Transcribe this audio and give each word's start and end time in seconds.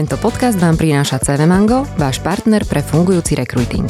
Tento 0.00 0.16
podcast 0.16 0.56
vám 0.56 0.80
prináša 0.80 1.20
CV 1.20 1.44
Mango, 1.44 1.84
váš 2.00 2.24
partner 2.24 2.64
pre 2.64 2.80
fungujúci 2.80 3.36
recruiting. 3.36 3.84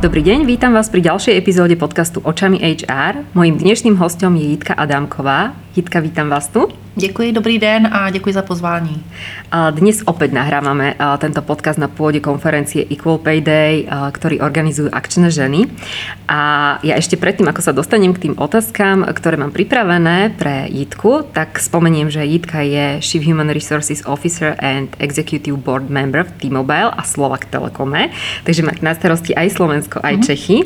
Dobrý 0.00 0.24
deň, 0.24 0.48
vítam 0.48 0.72
vás 0.72 0.88
pri 0.88 1.04
ďalšej 1.04 1.36
epizóde 1.36 1.76
podcastu 1.76 2.24
Očami 2.24 2.56
HR. 2.56 3.36
Mojím 3.36 3.60
dnešným 3.60 4.00
hostom 4.00 4.32
je 4.40 4.56
Jitka 4.56 4.72
Adamková. 4.72 5.52
Jitka, 5.80 6.00
vítam 6.00 6.28
vás 6.28 6.48
tu. 6.48 6.68
Děkuji, 6.96 7.32
dobrý 7.32 7.58
den 7.58 7.88
a 7.92 8.10
děkuji 8.10 8.34
za 8.34 8.42
pozvání. 8.42 9.04
Dnes 9.70 10.02
opäť 10.04 10.34
nahrávame 10.34 10.98
tento 11.22 11.38
podcast 11.40 11.78
na 11.78 11.86
pôde 11.86 12.18
konferencie 12.18 12.82
Equal 12.82 13.22
Pay 13.22 13.38
Day, 13.40 13.74
ktorý 13.88 14.42
organizujú 14.42 14.90
akčné 14.90 15.30
ženy. 15.30 15.70
A 16.26 16.76
ja 16.82 16.98
ešte 16.98 17.14
predtým, 17.14 17.46
ako 17.46 17.62
sa 17.62 17.72
dostanem 17.72 18.10
k 18.10 18.28
tým 18.28 18.34
otázkam, 18.36 19.06
ktoré 19.06 19.38
mám 19.38 19.54
pripravené 19.54 20.34
pre 20.34 20.66
Jitku, 20.66 21.30
tak 21.30 21.62
spomeniem, 21.62 22.10
že 22.10 22.26
Jitka 22.26 22.60
je 22.66 22.98
Chief 23.00 23.22
Human 23.22 23.54
Resources 23.54 24.02
Officer 24.04 24.58
and 24.58 24.90
Executive 24.98 25.56
Board 25.56 25.88
Member 25.88 26.26
v 26.26 26.32
T-Mobile 26.42 26.90
a 26.90 27.02
Slovak 27.06 27.46
Telekome, 27.48 28.10
takže 28.42 28.66
máte 28.66 28.82
na 28.82 28.98
starosti 28.98 29.30
aj 29.32 29.48
Slovensko, 29.54 30.02
aj 30.02 30.20
mm-hmm. 30.20 30.26
Čechy. 30.26 30.56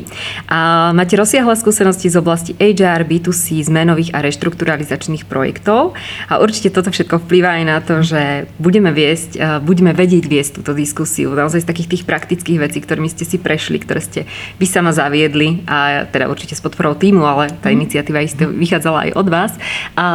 A 0.49 0.89
máte 0.91 1.15
rozsiahle 1.15 1.53
skúsenosti 1.53 2.09
z 2.09 2.17
oblasti 2.17 2.51
HR, 2.57 3.05
B2C, 3.05 3.61
zmenových 3.61 4.09
a 4.17 4.25
reštrukturalizačných 4.25 5.04
projektov. 5.29 5.93
A 6.25 6.41
určite 6.41 6.73
toto 6.73 6.89
všetko 6.89 7.21
vplýva 7.21 7.61
aj 7.61 7.63
na 7.63 7.77
to, 7.79 8.01
že 8.01 8.49
budeme 8.57 8.89
viesť, 8.89 9.61
budeme 9.61 9.93
vedieť 9.93 10.25
viesť 10.25 10.51
túto 10.61 10.73
diskusiu 10.73 11.29
naozaj 11.35 11.61
z 11.61 11.69
takých 11.69 11.91
tých 11.91 12.03
praktických 12.09 12.57
vecí, 12.57 12.81
ktorými 12.81 13.09
ste 13.11 13.23
si 13.29 13.37
prešli, 13.37 13.77
ktoré 13.77 14.01
ste 14.01 14.25
vy 14.57 14.65
sama 14.65 14.89
zaviedli 14.95 15.61
a 15.69 16.09
teda 16.09 16.25
určite 16.31 16.57
s 16.57 16.63
podporou 16.65 16.97
týmu, 16.97 17.21
ale 17.21 17.53
tá 17.61 17.69
mhm. 17.69 17.75
iniciatíva 17.85 18.25
isté 18.25 18.49
vychádzala 18.49 19.09
aj 19.09 19.11
od 19.13 19.27
vás. 19.29 19.51
A 19.93 20.05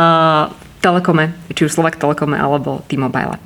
Telekome, 0.80 1.36
či 1.52 1.68
už 1.68 1.77
Slovak 1.77 2.00
Telekome 2.00 2.41
alebo 2.41 2.80
T-Mobile. 2.88 3.36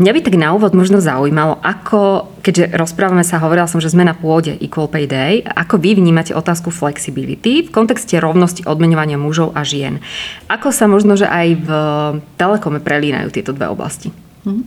Mňa 0.00 0.16
by 0.16 0.20
tak 0.24 0.40
na 0.40 0.56
úvod 0.56 0.72
možno 0.72 0.96
zaujímalo, 0.96 1.60
ako, 1.60 2.32
keďže 2.40 2.72
rozprávame 2.72 3.20
sa, 3.20 3.36
hovorila 3.36 3.68
som, 3.68 3.84
že 3.84 3.92
sme 3.92 4.00
na 4.00 4.16
pôde 4.16 4.56
Equal 4.56 4.88
Pay 4.88 5.04
Day, 5.04 5.44
ako 5.44 5.76
vy 5.76 6.00
vnímate 6.00 6.32
otázku 6.32 6.72
flexibility 6.72 7.68
v 7.68 7.70
kontexte 7.70 8.16
rovnosti 8.16 8.64
odmeňovania 8.64 9.20
mužov 9.20 9.52
a 9.52 9.60
žien. 9.60 10.00
Ako 10.48 10.72
sa 10.72 10.88
možno, 10.88 11.20
že 11.20 11.28
aj 11.28 11.48
v 11.52 11.68
telekome 12.40 12.80
prelínajú 12.80 13.28
tieto 13.28 13.52
dve 13.52 13.68
oblasti? 13.68 14.08
Hmm. 14.48 14.64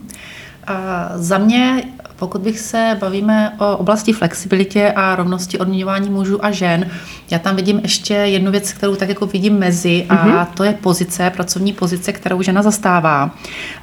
A 0.70 1.12
za 1.18 1.38
mě 1.38 1.82
pokud 2.16 2.40
bych 2.40 2.58
se 2.58 2.96
bavíme 3.00 3.52
o 3.58 3.76
oblasti 3.76 4.12
flexibilitě 4.12 4.92
a 4.96 5.16
rovnosti 5.16 5.58
odměňování 5.58 6.10
mužů 6.10 6.44
a 6.44 6.50
žen, 6.50 6.90
já 7.30 7.38
tam 7.38 7.56
vidím 7.56 7.80
ještě 7.82 8.14
jednu 8.14 8.50
věc, 8.50 8.72
kterou 8.72 8.94
tak 8.94 9.08
jako 9.08 9.26
vidím 9.26 9.58
mezi 9.58 10.06
a 10.08 10.14
mm-hmm. 10.14 10.46
to 10.54 10.64
je 10.64 10.72
pozice, 10.72 11.30
pracovní 11.30 11.72
pozice, 11.72 12.12
kterou 12.12 12.42
žena 12.42 12.62
zastává. 12.62 13.30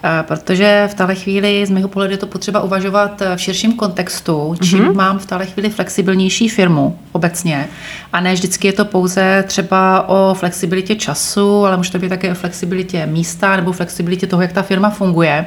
Eh, 0.04 0.24
protože 0.28 0.90
v 0.92 0.94
téhle 0.94 1.16
chvíli 1.16 1.66
z 1.66 1.70
mého 1.70 1.88
pohledu 1.88 2.12
je 2.12 2.18
to 2.18 2.28
potřeba 2.28 2.62
uvažovat 2.62 3.22
v 3.36 3.40
širším 3.42 3.74
kontextu, 3.74 4.56
čím 4.64 4.80
mm-hmm. 4.80 4.96
mám 4.96 5.20
v 5.20 5.26
téhle 5.26 5.46
chvíli 5.46 5.70
flexibilnější 5.70 6.50
firmu 6.50 7.00
obecně. 7.12 7.68
A 8.14 8.22
ne 8.22 8.34
vždycky 8.34 8.68
je 8.68 8.74
to 8.74 8.86
pouze 8.86 9.44
třeba 9.48 10.10
o 10.10 10.34
flexibilitě 10.34 10.96
času, 10.96 11.66
ale 11.66 11.78
může 11.78 11.92
to 11.92 12.00
být 12.00 12.10
také 12.10 12.32
o 12.32 12.36
flexibilitě 12.36 13.06
místa 13.06 13.56
nebo 13.56 13.72
flexibilitě 13.72 14.28
toho, 14.28 14.42
jak 14.42 14.52
ta 14.52 14.62
firma 14.62 14.90
funguje 14.90 15.46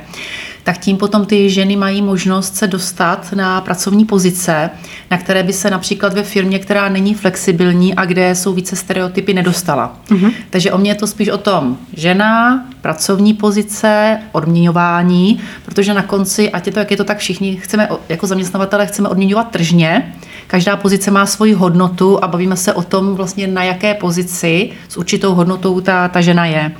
tak 0.64 0.78
tím 0.78 0.96
potom 0.96 1.26
ty 1.26 1.50
ženy 1.50 1.76
mají 1.76 2.02
možnost 2.02 2.56
se 2.56 2.66
dostat 2.74 3.32
na 3.32 3.60
pracovní 3.60 4.04
pozice, 4.04 4.70
na 5.10 5.18
které 5.18 5.42
by 5.42 5.52
se 5.52 5.70
například 5.70 6.12
ve 6.12 6.22
firmě, 6.22 6.58
která 6.58 6.88
není 6.88 7.14
flexibilní 7.14 7.94
a 7.94 8.04
kde 8.04 8.34
jsou 8.34 8.52
více 8.52 8.76
stereotypy, 8.76 9.34
nedostala. 9.34 9.96
Mm-hmm. 10.08 10.32
Takže 10.50 10.72
o 10.72 10.78
mě 10.78 10.90
je 10.90 10.94
to 10.94 11.06
spíš 11.06 11.28
o 11.28 11.38
tom 11.38 11.76
žena, 11.92 12.64
pracovní 12.80 13.34
pozice, 13.34 14.18
odměňování, 14.32 15.40
protože 15.64 15.94
na 15.94 16.02
konci, 16.02 16.50
ať 16.50 16.66
je 16.66 16.72
to, 16.72 16.78
jak 16.78 16.90
je 16.90 16.96
to 16.96 17.04
tak 17.04 17.18
všichni, 17.18 17.56
chceme 17.56 17.88
jako 18.08 18.26
zaměstnavatele 18.26 18.86
chceme 18.86 19.08
odměňovat 19.08 19.50
tržně, 19.50 20.14
každá 20.46 20.76
pozice 20.76 21.10
má 21.10 21.26
svoji 21.26 21.52
hodnotu 21.52 22.24
a 22.24 22.28
bavíme 22.28 22.56
se 22.56 22.72
o 22.72 22.82
tom 22.82 23.14
vlastně 23.14 23.46
na 23.46 23.64
jaké 23.64 23.94
pozici 23.94 24.70
s 24.88 24.96
určitou 24.96 25.34
hodnotou 25.34 25.80
ta, 25.80 26.08
ta 26.08 26.20
žena 26.20 26.46
je. 26.46 26.72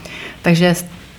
Takže 0.43 0.75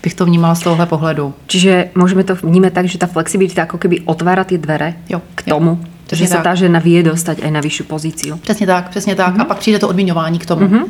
bych 0.06 0.14
to 0.14 0.26
vnímala 0.26 0.56
z 0.56 0.62
tohohle 0.70 0.86
pohledu. 0.86 1.34
Čiže 1.48 1.90
můžeme 1.98 2.24
to 2.24 2.36
vnímat 2.36 2.74
tak, 2.74 2.86
že 2.86 2.98
ta 2.98 3.08
flexibilita 3.08 3.62
jako 3.62 3.78
keby 3.78 4.06
otvára 4.06 4.44
ty 4.44 4.58
dvere 4.58 4.94
jo, 5.10 5.22
k 5.36 5.44
tomu, 5.44 5.70
jo. 5.70 5.78
Přesně 6.06 6.26
že 6.26 6.32
se 6.32 6.38
ta 6.38 6.56
žena 6.56 6.80
vie 6.80 7.02
dostať 7.04 7.42
aj 7.42 7.52
na 7.52 7.62
vyšší 7.62 7.84
pozici. 7.84 8.30
Přesně 8.42 8.68
tak, 8.68 8.90
přesně 8.90 9.16
tak. 9.16 9.34
Mm-hmm. 9.34 9.42
A 9.42 9.46
pak 9.46 9.58
přijde 9.58 9.80
to 9.80 9.90
odměňování 9.90 10.40
k 10.40 10.46
tomu. 10.46 10.68
Mm-hmm. 10.68 10.86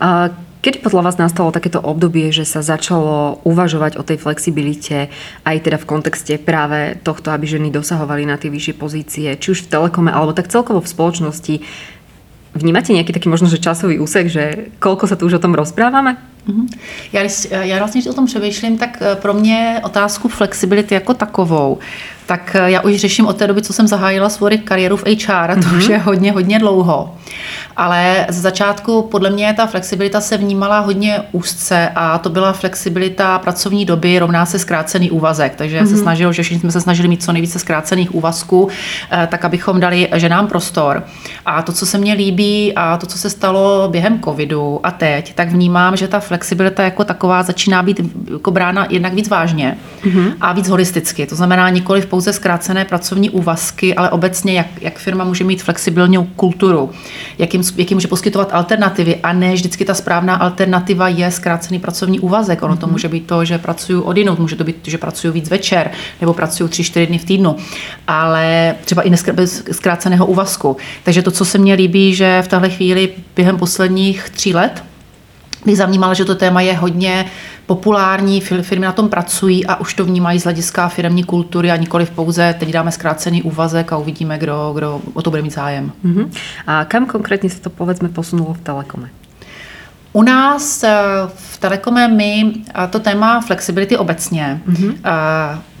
A 0.00 0.28
Kedy 0.62 0.78
podľa 0.78 1.10
vás 1.10 1.18
nastalo 1.18 1.50
takéto 1.50 1.82
obdobie, 1.82 2.30
že 2.30 2.46
sa 2.46 2.62
začalo 2.62 3.42
uvažovať 3.42 3.98
o 3.98 4.06
tej 4.06 4.22
flexibilite 4.22 5.10
aj 5.42 5.58
teda 5.58 5.74
v 5.74 5.88
kontexte 5.90 6.38
práve 6.38 7.02
tohto, 7.02 7.34
aby 7.34 7.50
ženy 7.50 7.74
dosahovali 7.74 8.22
na 8.22 8.38
tie 8.38 8.46
vyššie 8.46 8.74
pozície, 8.78 9.26
či 9.34 9.58
už 9.58 9.66
v 9.66 9.70
telekome, 9.74 10.14
alebo 10.14 10.30
tak 10.30 10.46
celkovo 10.46 10.78
v 10.78 10.86
spoločnosti. 10.86 11.66
Vnímate 12.54 12.94
nejaký 12.94 13.10
taký 13.10 13.26
možno, 13.26 13.50
že 13.50 13.58
časový 13.58 13.98
úsek, 13.98 14.30
že 14.30 14.70
koľko 14.78 15.10
sa 15.10 15.18
tu 15.18 15.26
už 15.26 15.42
o 15.42 15.42
tom 15.42 15.58
rozprávame? 15.58 16.14
Mhm. 16.46 16.66
Já, 17.12 17.20
když, 17.20 17.48
já 17.50 17.78
vlastně, 17.78 18.00
když 18.00 18.10
o 18.10 18.14
tom 18.14 18.26
přemýšlím, 18.26 18.78
tak 18.78 19.02
eh, 19.02 19.16
pro 19.16 19.34
mě 19.34 19.80
otázku 19.84 20.28
flexibility 20.28 20.94
jako 20.94 21.14
takovou, 21.14 21.78
tak 22.26 22.56
eh, 22.60 22.70
já 22.70 22.80
už 22.80 22.96
řeším 22.96 23.26
od 23.26 23.36
té 23.36 23.46
doby, 23.46 23.62
co 23.62 23.72
jsem 23.72 23.88
zahájila 23.88 24.28
svoji 24.28 24.58
kariéru 24.58 24.96
v 24.96 25.04
HR, 25.04 25.32
a 25.32 25.54
to 25.54 25.60
mm-hmm. 25.60 25.78
už 25.78 25.88
je 25.88 25.98
hodně, 25.98 26.32
hodně 26.32 26.58
dlouho. 26.58 27.14
Ale 27.76 28.26
z 28.28 28.40
začátku 28.40 29.02
podle 29.02 29.30
mě 29.30 29.54
ta 29.56 29.66
flexibilita 29.66 30.20
se 30.20 30.36
vnímala 30.36 30.80
hodně 30.80 31.22
úzce 31.32 31.88
a 31.94 32.18
to 32.18 32.30
byla 32.30 32.52
flexibilita 32.52 33.38
pracovní 33.38 33.84
doby 33.84 34.18
rovná 34.18 34.46
se 34.46 34.58
zkrácený 34.58 35.10
úvazek. 35.10 35.54
Takže 35.56 35.80
mm-hmm. 35.80 35.86
se 35.86 35.92
mhm. 35.92 36.02
snažil, 36.02 36.32
že 36.32 36.42
všichni 36.42 36.60
jsme 36.60 36.72
se 36.72 36.80
snažili 36.80 37.08
mít 37.08 37.22
co 37.22 37.32
nejvíce 37.32 37.58
zkrácených 37.58 38.14
úvazků, 38.14 38.68
eh, 39.10 39.28
tak 39.30 39.44
abychom 39.44 39.80
dali 39.80 40.08
ženám 40.14 40.46
prostor. 40.46 41.04
A 41.46 41.62
to, 41.62 41.72
co 41.72 41.86
se 41.86 41.98
mně 41.98 42.14
líbí 42.14 42.72
a 42.76 42.96
to, 42.96 43.06
co 43.06 43.18
se 43.18 43.30
stalo 43.30 43.88
během 43.88 44.20
covidu 44.20 44.80
a 44.82 44.90
teď, 44.90 45.34
tak 45.34 45.48
vnímám, 45.48 45.96
že 45.96 46.08
ta 46.08 46.20
flexibilita 46.20 46.82
jako 46.82 47.04
taková 47.04 47.42
začíná 47.42 47.82
být 47.82 48.00
jako 48.32 48.50
brána 48.50 48.86
jednak 48.90 49.14
víc 49.14 49.28
vážně 49.28 49.78
mm-hmm. 50.04 50.32
a 50.40 50.52
víc 50.52 50.68
holisticky. 50.68 51.26
To 51.26 51.36
znamená 51.36 51.68
nikoli 51.68 52.00
pouze 52.12 52.32
zkrácené 52.32 52.84
pracovní 52.84 53.30
úvazky, 53.30 53.94
ale 53.94 54.10
obecně, 54.10 54.52
jak, 54.52 54.66
jak 54.80 54.98
firma 54.98 55.24
může 55.24 55.44
mít 55.44 55.62
flexibilní 55.62 56.26
kulturu, 56.36 56.90
jak 57.38 57.54
jim, 57.54 57.62
jak 57.76 57.90
jim 57.90 57.96
může 57.96 58.08
poskytovat 58.08 58.48
alternativy 58.52 59.16
a 59.16 59.32
ne 59.32 59.52
vždycky 59.52 59.84
ta 59.84 59.94
správná 59.94 60.34
alternativa 60.34 61.08
je 61.08 61.30
zkrácený 61.30 61.78
pracovní 61.78 62.20
úvazek. 62.20 62.62
Ono 62.62 62.76
to 62.76 62.86
mhm. 62.86 62.92
může 62.92 63.08
být 63.08 63.26
to, 63.26 63.44
že 63.44 63.58
pracuju 63.58 64.02
odinut, 64.02 64.38
může 64.38 64.56
to 64.56 64.64
být, 64.64 64.76
že 64.84 64.98
pracuju 64.98 65.32
víc 65.32 65.50
večer 65.50 65.90
nebo 66.20 66.34
pracuju 66.34 66.68
tři, 66.68 66.84
čtyři 66.84 67.06
dny 67.06 67.18
v 67.18 67.24
týdnu, 67.24 67.56
ale 68.06 68.74
třeba 68.84 69.02
i 69.02 69.10
bez 69.32 69.64
zkráceného 69.72 70.26
úvazku. 70.26 70.76
Takže 71.02 71.22
to, 71.22 71.30
co 71.30 71.44
se 71.44 71.58
mně 71.58 71.74
líbí, 71.74 72.14
že 72.14 72.42
v 72.42 72.48
téhle 72.48 72.70
chvíli 72.70 73.08
během 73.36 73.58
posledních 73.58 74.30
tří 74.30 74.54
let 74.54 74.84
bych 75.64 75.76
zavnímala, 75.76 76.14
že 76.14 76.24
to 76.24 76.34
téma 76.34 76.60
je 76.60 76.74
hodně 76.74 77.24
populární, 77.66 78.40
firmy 78.40 78.86
na 78.86 78.92
tom 78.92 79.08
pracují 79.08 79.66
a 79.66 79.76
už 79.76 79.94
to 79.94 80.04
vnímají 80.04 80.40
z 80.40 80.44
hlediska 80.44 80.88
firmní 80.88 81.24
kultury 81.24 81.70
a 81.70 81.76
nikoli 81.76 82.06
pouze 82.06 82.54
teď 82.58 82.70
dáme 82.70 82.92
zkrácený 82.92 83.42
úvazek 83.42 83.92
a 83.92 83.96
uvidíme, 83.96 84.38
kdo, 84.38 84.72
kdo 84.74 85.00
o 85.14 85.22
to 85.22 85.30
bude 85.30 85.42
mít 85.42 85.54
zájem. 85.54 85.92
Uh-huh. 86.04 86.30
A 86.66 86.84
kam 86.84 87.06
konkrétně 87.06 87.50
se 87.50 87.60
to 87.60 87.70
povedzme 87.70 88.08
posunulo 88.08 88.54
v 88.54 88.60
Telekome? 88.60 89.08
U 90.12 90.22
nás 90.22 90.82
eh, 90.82 90.90
v 91.34 91.58
Telekome 91.58 92.08
my 92.08 92.52
to 92.90 93.00
téma 93.00 93.40
flexibility 93.40 93.96
obecně 93.96 94.60
mm-hmm. 94.68 94.94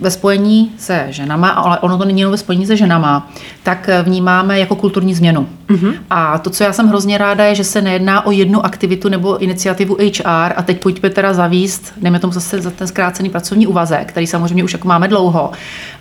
ve 0.00 0.10
spojení 0.10 0.72
se 0.78 1.06
ženama, 1.10 1.48
ale 1.48 1.78
ono 1.78 1.98
to 1.98 2.04
není 2.04 2.20
jenom 2.20 2.30
ve 2.30 2.38
spojení 2.38 2.66
se 2.66 2.76
ženama, 2.76 3.30
tak 3.62 3.88
eh, 3.88 4.02
vnímáme 4.02 4.58
jako 4.58 4.76
kulturní 4.76 5.14
změnu. 5.14 5.48
Mm-hmm. 5.68 5.94
A 6.10 6.38
to, 6.38 6.50
co 6.50 6.64
já 6.64 6.72
jsem 6.72 6.88
hrozně 6.88 7.18
ráda, 7.18 7.44
je, 7.44 7.54
že 7.54 7.64
se 7.64 7.82
nejedná 7.82 8.26
o 8.26 8.30
jednu 8.30 8.64
aktivitu 8.64 9.08
nebo 9.08 9.38
iniciativu 9.38 9.94
HR 9.94 10.52
a 10.56 10.62
teď 10.62 10.82
pojďme 10.82 11.10
teda 11.10 11.34
zavíst, 11.34 11.92
dejme 11.96 12.18
tomu 12.18 12.32
zase 12.32 12.60
za 12.60 12.70
ten 12.70 12.86
zkrácený 12.86 13.30
pracovní 13.30 13.66
úvazek, 13.66 14.08
který 14.08 14.26
samozřejmě 14.26 14.64
už 14.64 14.72
jako 14.72 14.88
máme 14.88 15.08
dlouho, 15.08 15.50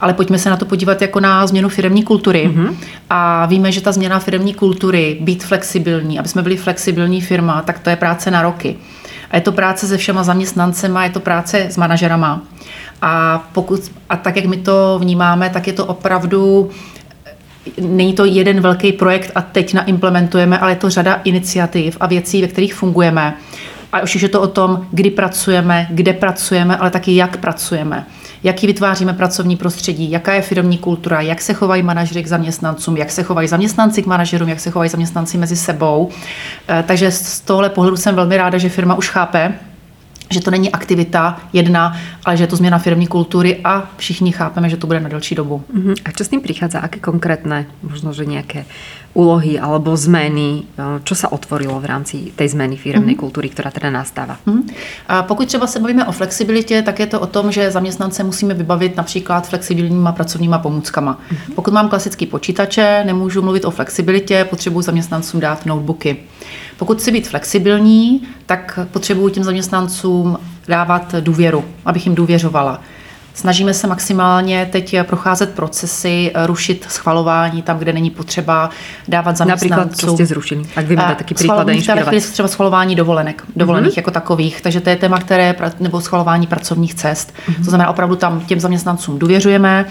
ale 0.02 0.14
pojďme 0.14 0.40
se 0.40 0.50
na 0.50 0.58
to 0.58 0.66
podívat 0.66 1.02
jako 1.02 1.20
na 1.20 1.48
změnu 1.48 1.70
firmní 1.70 2.04
kultury. 2.04 2.52
Mm-hmm. 2.54 2.76
A 3.10 3.46
víme, 3.46 3.72
že 3.72 3.82
ta 3.82 3.92
změna 3.92 4.20
firmní 4.20 4.54
kultury, 4.54 5.18
být 5.22 5.44
flexibilní, 5.44 6.20
aby 6.20 6.28
jsme 6.28 6.42
byli 6.42 6.58
flexibilní 6.58 7.22
firma, 7.22 7.62
tak 7.62 7.80
to 7.80 7.90
je 7.90 7.96
práce 7.96 8.21
na 8.30 8.42
roky. 8.42 8.78
A 9.32 9.36
je 9.36 9.42
to 9.42 9.52
práce 9.52 9.88
se 9.88 9.98
všema 9.98 10.24
zaměstnancema, 10.24 11.04
je 11.04 11.10
to 11.10 11.20
práce 11.20 11.60
s 11.60 11.78
manažerama. 11.78 12.42
A, 13.02 13.44
pokud, 13.54 13.92
a 14.10 14.18
tak, 14.18 14.36
jak 14.36 14.46
my 14.46 14.58
to 14.58 15.00
vnímáme, 15.02 15.50
tak 15.50 15.68
je 15.68 15.74
to 15.74 15.86
opravdu 15.86 16.70
Není 17.80 18.14
to 18.14 18.26
jeden 18.26 18.62
velký 18.62 18.92
projekt 18.92 19.32
a 19.36 19.42
teď 19.42 19.74
naimplementujeme, 19.74 20.60
ale 20.60 20.72
je 20.72 20.76
to 20.76 20.90
řada 20.90 21.22
iniciativ 21.24 21.98
a 22.00 22.08
věcí, 22.08 22.42
ve 22.42 22.48
kterých 22.48 22.74
fungujeme. 22.74 23.38
A 23.94 24.02
už 24.02 24.16
je 24.16 24.30
to 24.30 24.42
o 24.42 24.48
tom, 24.48 24.88
kdy 24.92 25.10
pracujeme, 25.10 25.88
kde 25.90 26.14
pracujeme, 26.14 26.78
ale 26.78 26.90
taky 26.90 27.16
jak 27.16 27.38
pracujeme. 27.38 28.06
Jaký 28.44 28.68
vytváříme 28.68 29.14
pracovní 29.14 29.58
prostředí, 29.58 30.12
jaká 30.12 30.34
je 30.34 30.42
firmní 30.42 30.78
kultura, 30.78 31.22
jak 31.22 31.42
se 31.42 31.54
chovají 31.54 31.84
manažeři 31.84 32.24
k 32.24 32.28
zaměstnancům, 32.28 32.98
jak 32.98 33.12
se 33.12 33.24
chovají 33.24 33.48
zaměstnanci 33.48 34.04
k 34.04 34.06
manažerům, 34.06 34.50
jak 34.50 34.60
se 34.60 34.72
chovají 34.72 34.90
zaměstnanci 34.90 35.38
mezi 35.38 35.56
sebou. 35.56 36.10
Eh, 36.70 36.84
takže 36.88 37.12
z 37.12 37.42
tohle 37.42 37.70
pohledu 37.70 37.98
jsem 37.98 38.16
velmi 38.16 38.38
ráda, 38.38 38.58
že 38.58 38.70
firma 38.70 38.96
už 38.96 39.10
chápe, 39.10 39.54
že 40.32 40.42
to 40.42 40.52
není 40.52 40.72
aktivita 40.72 41.40
jedna, 41.54 41.98
ale 42.26 42.38
že 42.38 42.44
je 42.44 42.48
to 42.48 42.56
změna 42.56 42.80
firmní 42.80 43.08
kultury 43.08 43.60
a 43.64 43.90
všichni 43.98 44.32
chápeme, 44.32 44.70
že 44.70 44.78
to 44.78 44.88
bude 44.88 45.00
na 45.00 45.10
delší 45.10 45.36
dobu. 45.36 45.64
Uh-huh. 45.76 45.96
A 46.06 46.12
čo 46.12 46.24
s 46.24 46.32
tým 46.32 46.42
prichádza? 46.42 46.80
Aké 46.80 47.00
konkrétne, 47.00 47.68
možno, 47.84 48.14
že 48.16 48.24
nejaké 48.24 48.66
úlohy 49.12 49.60
alebo 49.60 49.92
zmeny, 49.92 50.64
čo 51.04 51.16
sa 51.20 51.28
otvorilo 51.28 51.76
v 51.84 51.86
rámci 51.86 52.16
tej 52.32 52.56
zmeny 52.56 52.80
firmnej 52.80 53.16
uh-huh. 53.16 53.28
kultury, 53.28 53.50
která 53.50 53.72
teda 53.72 53.90
nastává? 53.92 54.40
Uh-huh. 54.48 54.64
A 55.08 55.24
pokud 55.24 55.48
třeba 55.48 55.68
se 55.68 55.80
bavíme 55.80 56.06
o 56.06 56.12
flexibilitě, 56.12 56.82
tak 56.82 57.00
je 57.00 57.08
to 57.08 57.20
o 57.20 57.28
tom, 57.28 57.52
že 57.52 57.72
zaměstnance 57.72 58.24
musíme 58.24 58.54
vybavit 58.54 58.96
například 58.98 59.48
flexibilníma 59.48 60.12
pracovníma 60.12 60.58
pomůckama. 60.60 61.20
Uh-huh. 61.20 61.54
Pokud 61.56 61.74
mám 61.74 61.90
klasický 61.90 62.26
počítače, 62.26 63.04
nemůžu 63.06 63.42
mluvit 63.42 63.66
o 63.66 63.72
flexibilitě, 63.72 64.46
potřebuji 64.50 64.82
zaměstnancům 64.82 65.40
dát 65.40 65.66
notebooky. 65.66 66.18
Pokud 66.82 66.98
chci 66.98 67.12
být 67.12 67.28
flexibilní, 67.28 68.22
tak 68.46 68.80
potřebuji 68.92 69.30
těm 69.30 69.44
zaměstnancům 69.44 70.40
dávat 70.68 71.16
důvěru, 71.20 71.66
abych 71.86 72.06
jim 72.06 72.16
důvěřovala. 72.16 72.82
Snažíme 73.34 73.74
se 73.74 73.88
maximálně 73.88 74.70
teď 74.72 74.96
procházet 75.04 75.50
procesy, 75.50 76.32
rušit 76.46 76.86
schvalování 76.90 77.62
tam, 77.62 77.78
kde 77.78 77.94
není 77.94 78.10
potřeba 78.10 78.70
dávat 79.08 79.38
zaměstnancům. 79.38 79.70
Například, 79.78 80.10
co 80.10 80.16
jste 80.16 80.26
zrušili? 80.26 80.64
Tak 80.76 80.86
vy 80.86 80.96
máte 80.96 81.16
taky 81.16 81.34
příklad 81.34 81.70
inspirovat. 81.70 82.16
třeba 82.16 82.48
schvalování 82.48 82.96
dovolenek, 82.96 83.44
dovolených 83.56 83.94
mm-hmm. 83.94 83.98
jako 83.98 84.12
takových. 84.12 84.62
Takže 84.62 84.82
to 84.82 84.90
je 84.90 84.96
téma, 84.96 85.20
které, 85.20 85.56
nebo 85.80 86.02
schvalování 86.02 86.48
pracovních 86.48 86.94
cest. 86.94 87.34
Mm-hmm. 87.34 87.56
To 87.58 87.64
znamená, 87.64 87.90
opravdu 87.90 88.16
tam 88.16 88.40
těm 88.40 88.60
zaměstnancům 88.60 89.20
důvěřujeme 89.20 89.86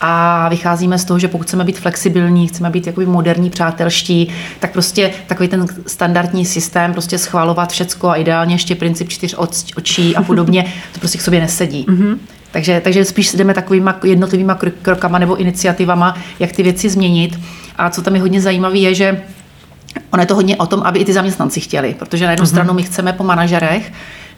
a 0.00 0.48
vycházíme 0.48 0.98
z 0.98 1.04
toho, 1.04 1.18
že 1.18 1.28
pokud 1.28 1.46
chceme 1.46 1.64
být 1.64 1.78
flexibilní, 1.78 2.48
chceme 2.48 2.70
být 2.70 2.86
jakoby 2.86 3.06
moderní, 3.06 3.50
přátelští, 3.50 4.28
tak 4.60 4.72
prostě 4.72 5.10
takový 5.26 5.48
ten 5.48 5.66
standardní 5.86 6.46
systém, 6.46 6.92
prostě 6.92 7.18
schvalovat 7.18 7.72
všecko 7.72 8.08
a 8.08 8.16
ideálně 8.16 8.54
ještě 8.54 8.74
princip 8.74 9.08
čtyř 9.08 9.34
očí 9.76 10.16
a 10.16 10.22
podobně, 10.22 10.62
to 10.92 10.98
prostě 10.98 11.18
k 11.18 11.22
sobě 11.22 11.40
nesedí. 11.40 11.86
Mm-hmm. 11.88 12.18
Takže, 12.50 12.80
takže 12.84 13.04
spíš 13.04 13.32
jdeme 13.32 13.54
takovými 13.54 13.90
jednotlivými 14.04 14.52
krokama 14.82 15.18
nebo 15.18 15.36
iniciativama, 15.36 16.16
jak 16.38 16.52
ty 16.52 16.62
věci 16.62 16.88
změnit. 16.88 17.40
A 17.76 17.90
co 17.90 18.02
tam 18.02 18.14
je 18.14 18.20
hodně 18.20 18.40
zajímavé, 18.40 18.78
je, 18.78 18.94
že 18.94 19.22
ono 20.10 20.22
je 20.22 20.26
to 20.26 20.34
hodně 20.34 20.56
o 20.56 20.66
tom, 20.66 20.82
aby 20.82 20.98
i 20.98 21.04
ty 21.04 21.12
zaměstnanci 21.12 21.60
chtěli, 21.60 21.94
protože 21.98 22.24
na 22.24 22.30
jednu 22.30 22.44
mm-hmm. 22.44 22.48
stranu 22.48 22.74
my 22.74 22.82
chceme 22.82 23.12
po 23.12 23.24
manažerech, 23.24 23.92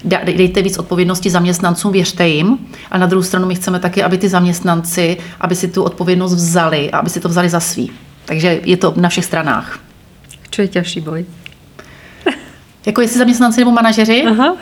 dejte 0.05 0.63
víc 0.63 0.79
odpovědnosti 0.79 1.31
zaměstnancům, 1.31 1.93
věřte 1.93 2.29
jim. 2.29 2.59
A 2.91 2.99
na 2.99 3.07
druhou 3.07 3.23
stranu 3.23 3.47
my 3.47 3.55
chceme 3.55 3.79
taky, 3.79 4.03
aby 4.03 4.19
ty 4.19 4.29
zaměstnanci, 4.29 5.17
aby 5.41 5.55
si 5.55 5.69
tu 5.69 5.83
odpovědnost 5.83 6.35
vzali 6.35 6.91
a 6.91 6.99
aby 6.99 7.11
si 7.11 7.21
to 7.21 7.29
vzali 7.29 7.49
za 7.49 7.61
svý. 7.61 7.91
Takže 8.25 8.61
je 8.65 8.77
to 8.77 8.95
na 8.97 9.09
všech 9.09 9.25
stranách. 9.25 9.79
Co 10.51 10.63
je 10.63 10.69
těžší 10.69 11.01
boj? 11.01 11.25
jako 12.87 13.01
jestli 13.01 13.19
zaměstnanci 13.19 13.61
nebo 13.61 13.71
manažeři? 13.71 14.25
Aha. 14.31 14.57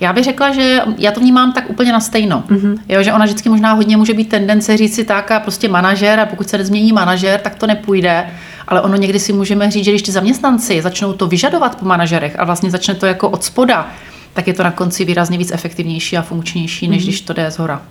Já 0.00 0.12
bych 0.12 0.24
řekla, 0.24 0.52
že 0.52 0.80
já 0.98 1.12
to 1.12 1.20
vnímám 1.20 1.52
tak 1.52 1.70
úplně 1.70 1.92
na 1.92 2.00
stejno. 2.00 2.44
Mm-hmm. 2.48 2.78
Jo, 2.88 3.02
že 3.02 3.12
ona 3.12 3.24
vždycky 3.24 3.48
možná 3.48 3.72
hodně 3.72 3.96
může 3.96 4.14
být 4.14 4.28
tendence 4.28 4.76
říct 4.76 4.94
si 4.94 5.04
tak 5.04 5.30
a 5.30 5.40
prostě 5.40 5.68
manažer 5.68 6.20
a 6.20 6.26
pokud 6.26 6.48
se 6.48 6.58
nezmění 6.58 6.92
manažer, 6.92 7.40
tak 7.40 7.54
to 7.54 7.66
nepůjde. 7.66 8.26
Ale 8.68 8.80
ono 8.80 8.96
někdy 8.96 9.18
si 9.18 9.32
můžeme 9.32 9.70
říct, 9.70 9.84
že 9.84 9.90
když 9.90 10.02
ty 10.02 10.12
zaměstnanci 10.12 10.82
začnou 10.82 11.12
to 11.12 11.26
vyžadovat 11.26 11.78
po 11.78 11.84
manažerech 11.84 12.38
a 12.38 12.44
vlastně 12.44 12.70
začne 12.70 12.94
to 12.94 13.06
jako 13.06 13.30
od 13.30 13.44
spoda, 13.44 13.90
tak 14.36 14.46
je 14.48 14.54
to 14.54 14.62
na 14.62 14.70
konci 14.70 15.04
výrazně 15.04 15.38
víc 15.38 15.52
efektivnější 15.52 16.16
a 16.16 16.22
funkčnější, 16.22 16.88
než 16.88 17.02
mm. 17.02 17.06
když 17.08 17.20
to 17.20 17.32
jde 17.32 17.50
z 17.50 17.56
hora. 17.58 17.82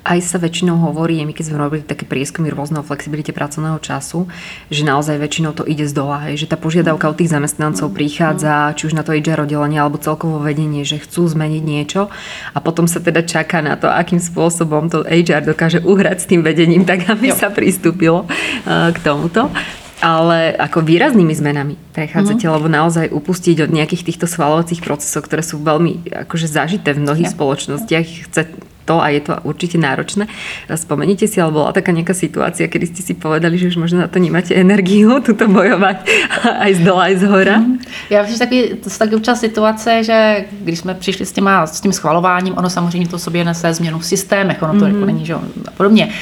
Aj 0.00 0.16
sa 0.24 0.40
väčšinou 0.40 0.80
hovorí, 0.80 1.20
my 1.28 1.36
keď 1.36 1.52
sme 1.52 1.60
robili 1.60 1.84
také 1.84 2.08
prieskumy 2.08 2.48
rôzne 2.48 2.80
o 2.80 2.86
flexibilite 2.86 3.36
pracovného 3.36 3.76
času, 3.84 4.24
že 4.72 4.80
naozaj 4.80 5.20
väčšinou 5.20 5.52
to 5.52 5.68
ide 5.68 5.84
z 5.84 5.92
dola, 5.92 6.32
že 6.32 6.48
tá 6.48 6.56
požiadavka 6.56 7.04
od 7.04 7.20
tých 7.20 7.36
zamestnancov 7.36 7.92
prichádza, 7.92 8.72
či 8.80 8.88
už 8.88 8.96
na 8.96 9.04
to 9.04 9.12
HR 9.12 9.44
oddelenie 9.44 9.76
alebo 9.76 10.00
celkovo 10.00 10.40
vedenie, 10.40 10.88
že 10.88 11.04
chcú 11.04 11.28
zmeniť 11.28 11.62
niečo 11.62 12.08
a 12.56 12.58
potom 12.64 12.88
sa 12.88 13.04
teda 13.04 13.20
čaká 13.20 13.60
na 13.60 13.76
to, 13.76 13.92
akým 13.92 14.24
spôsobom 14.24 14.88
to 14.88 15.04
HR 15.04 15.44
dokáže 15.44 15.84
uhrať 15.84 16.24
s 16.24 16.26
tým 16.32 16.40
vedením, 16.40 16.88
tak 16.88 17.04
aby 17.12 17.28
jo. 17.28 17.36
sa 17.36 17.52
pristúpilo 17.52 18.24
eh, 18.24 18.88
k 18.96 18.98
tomuto 19.04 19.52
ale 20.00 20.56
ako 20.56 20.80
výraznými 20.80 21.36
zmenami 21.36 21.76
prechádzate, 21.92 22.48
mm. 22.48 22.52
lebo 22.56 22.66
naozaj 22.72 23.12
upustiť 23.12 23.68
od 23.68 23.70
nejakých 23.70 24.12
týchto 24.12 24.26
schvalovacích 24.26 24.80
procesov, 24.80 25.28
ktoré 25.28 25.44
sú 25.44 25.60
veľmi 25.60 26.24
akože 26.26 26.48
zažité 26.48 26.96
v 26.96 27.04
mnohých 27.04 27.30
ja. 27.30 27.34
spoločnostiach, 27.36 28.06
chce 28.28 28.42
to 28.84 29.02
a 29.02 29.08
je 29.08 29.20
to 29.20 29.36
určite 29.42 29.78
náročné. 29.78 30.26
Spomeníte 30.74 31.28
si, 31.28 31.40
alebo 31.40 31.62
bola 31.62 31.72
taká 31.72 31.92
nejaká 31.92 32.14
situácia, 32.14 32.66
kedy 32.66 32.86
ste 32.90 33.02
si 33.02 33.14
povedali, 33.14 33.58
že 33.58 33.70
už 33.70 33.76
možno 33.76 34.02
na 34.02 34.08
to 34.08 34.18
nemáte 34.18 34.56
energiu 34.56 35.20
tuto 35.26 35.46
bojovat 35.48 36.02
aj 36.44 36.72
z 36.74 36.80
dola, 36.80 37.02
aj 37.12 37.16
z 37.16 37.24
hora? 37.24 37.58
Mm. 37.58 37.78
Já 38.10 38.22
myslím, 38.22 38.34
že 38.34 38.38
taky, 38.38 38.60
to 38.82 38.90
jsou 38.90 38.98
taky 38.98 39.14
občas 39.16 39.40
situace, 39.40 40.04
že 40.04 40.44
když 40.60 40.78
jsme 40.78 40.94
přišli 40.94 41.26
s, 41.26 41.32
těma, 41.32 41.66
s 41.66 41.80
tím 41.80 41.92
schvalováním, 41.92 42.54
ono 42.58 42.70
samozřejmě 42.70 43.08
to 43.08 43.18
sobě 43.18 43.44
nese 43.44 43.74
změnu 43.74 43.98
v 43.98 44.06
systémech, 44.06 44.62
ono 44.62 44.72
to 44.78 44.84
mm. 44.84 44.94
jako 44.94 45.04
není, 45.06 45.26
že 45.26 45.34
a 45.34 45.70
podobně 45.76 46.12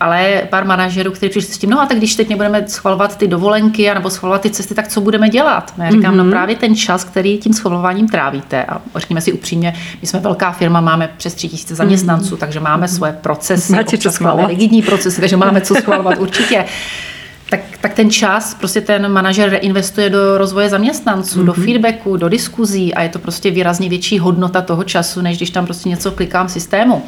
ale 0.00 0.42
pár 0.50 0.64
manažerů, 0.64 1.10
kteří 1.10 1.30
přišli 1.30 1.54
s 1.54 1.58
tím, 1.58 1.70
no 1.70 1.80
a 1.80 1.86
tak 1.86 1.98
když 1.98 2.14
teď 2.14 2.28
nebudeme 2.28 2.64
schvalovat 2.68 3.16
ty 3.18 3.28
dovolenky 3.28 3.94
nebo 3.94 4.10
schvalovat 4.10 4.42
ty 4.42 4.50
cesty, 4.50 4.74
tak 4.74 4.88
co 4.88 5.00
budeme 5.00 5.28
dělat? 5.28 5.74
No 5.78 5.84
já 5.84 5.90
říkám, 5.90 6.14
mm-hmm. 6.14 6.16
no 6.16 6.24
mhm. 6.24 6.32
právě 6.32 6.56
ten 6.56 6.76
čas, 6.76 7.04
který 7.04 7.38
tím 7.38 7.52
schvalováním 7.52 8.08
trávíte, 8.08 8.64
a 8.64 8.80
řekněme 8.96 9.20
si 9.20 9.32
upřímně, 9.32 9.74
my 10.02 10.08
jsme 10.08 10.20
velká 10.20 10.52
firma, 10.52 10.80
máme 10.80 11.10
přes 11.16 11.34
tři 11.34 11.48
tisíce 11.48 11.74
zaměstnanců, 11.74 12.07
mm-hmm. 12.16 12.36
takže 12.36 12.60
máme 12.60 12.86
mm-hmm. 12.86 12.96
svoje 12.96 13.12
procesy, 13.12 13.72
Máte 13.72 13.98
co 13.98 14.24
máme 14.24 14.46
rigidní 14.46 14.82
procesy, 14.82 15.20
takže 15.20 15.36
máme 15.36 15.60
co 15.60 15.74
schvalovat 15.80 16.18
určitě. 16.18 16.64
Tak, 17.50 17.60
tak 17.80 17.94
ten 17.94 18.10
čas 18.10 18.54
prostě 18.54 18.80
ten 18.80 19.12
manažer 19.12 19.50
reinvestuje 19.50 20.10
do 20.10 20.38
rozvoje 20.38 20.68
zaměstnanců, 20.68 21.40
mm-hmm. 21.40 21.44
do 21.44 21.52
mhm. 21.56 21.64
feedbacku, 21.64 22.16
do 22.16 22.28
diskuzí 22.28 22.94
a 22.94 23.02
je 23.02 23.08
to 23.08 23.18
prostě 23.18 23.50
výrazně 23.50 23.88
větší 23.88 24.18
hodnota 24.18 24.62
toho 24.62 24.84
času, 24.84 25.20
než 25.20 25.36
když 25.36 25.50
tam 25.50 25.64
prostě 25.64 25.88
něco 25.88 26.12
klikám 26.12 26.48
systému. 26.48 27.02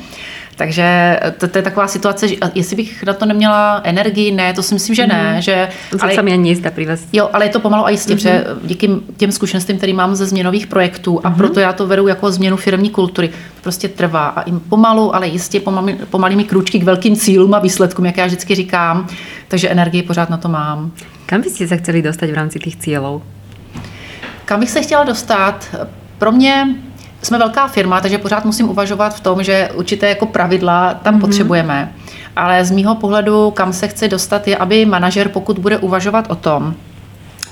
Takže 0.56 1.20
to, 1.38 1.49
to 1.49 1.58
je 1.58 1.62
taková 1.62 1.88
situace, 1.88 2.29
že 2.29 2.37
jestli 2.55 2.76
bych 2.76 3.02
na 3.02 3.12
to 3.12 3.26
neměla 3.26 3.81
energii, 3.85 4.32
ne, 4.32 4.55
to 4.55 4.62
si 4.62 4.75
myslím, 4.75 4.94
že 4.94 5.06
ne. 5.06 5.32
Mm. 5.35 5.43
Že, 5.43 5.69
to 5.91 5.97
ale, 6.00 6.14
sami 6.14 6.32
ani 6.32 6.49
jistá 6.49 6.70
Jo, 7.12 7.31
ale 7.32 7.44
je 7.44 7.49
to 7.49 7.61
pomalu 7.61 7.87
a 7.87 7.91
jistě, 7.91 8.14
mm-hmm. 8.14 8.58
díky 8.62 8.91
těm 9.17 9.32
zkušenostem, 9.32 9.76
které 9.76 9.93
mám 9.93 10.14
ze 10.14 10.26
změnových 10.26 10.67
projektů 10.67 11.20
a 11.25 11.31
mm-hmm. 11.31 11.37
proto 11.37 11.61
já 11.61 11.73
to 11.73 11.87
vedu 11.87 12.08
jako 12.08 12.32
změnu 12.32 12.56
firmní 12.56 12.91
kultury, 12.91 13.29
to 13.29 13.62
prostě 13.62 13.88
trvá 13.88 14.29
a 14.29 14.49
jim 14.49 14.61
pomalu, 14.61 15.14
ale 15.14 15.29
jistě 15.29 15.61
pomalý, 15.61 15.94
pomalými 16.11 16.44
krůčky 16.44 16.79
k 16.79 16.85
velkým 16.85 17.17
cílům 17.17 17.55
a 17.55 17.58
výsledkům, 17.58 18.06
jak 18.06 18.17
já 18.17 18.26
vždycky 18.26 18.55
říkám, 18.55 19.06
takže 19.49 19.69
energii 19.69 20.02
pořád 20.02 20.31
na 20.31 20.37
to 20.37 20.49
mám. 20.49 20.93
Kam 21.26 21.41
byste 21.41 21.69
se 21.69 21.76
chceli 21.76 22.02
dostat 22.02 22.31
v 22.31 22.35
rámci 22.35 22.58
těch 22.58 22.76
cílů? 22.76 23.23
Kam 24.44 24.61
bych 24.61 24.70
se 24.70 24.82
chtěla 24.82 25.05
dostat? 25.05 25.76
Pro 26.19 26.33
mě 26.33 26.69
jsme 27.23 27.39
velká 27.39 27.69
firma, 27.69 28.00
takže 28.00 28.19
pořád 28.19 28.45
musím 28.45 28.71
uvažovat 28.71 29.15
v 29.15 29.21
tom, 29.21 29.43
že 29.43 29.71
určité 29.75 30.09
jako 30.09 30.27
pravidla 30.27 30.95
tam 30.95 31.15
mm-hmm. 31.15 31.21
potřebujeme. 31.21 31.93
Ale 32.37 32.65
z 32.65 32.71
mýho 32.71 32.95
pohledu, 32.95 33.50
kam 33.50 33.73
se 33.73 33.89
chci 33.89 34.09
dostat, 34.09 34.49
je, 34.49 34.57
aby 34.57 34.87
manažer, 34.87 35.29
pokud 35.29 35.59
bude 35.59 35.79
uvažovat 35.79 36.31
o 36.31 36.35
tom, 36.35 36.75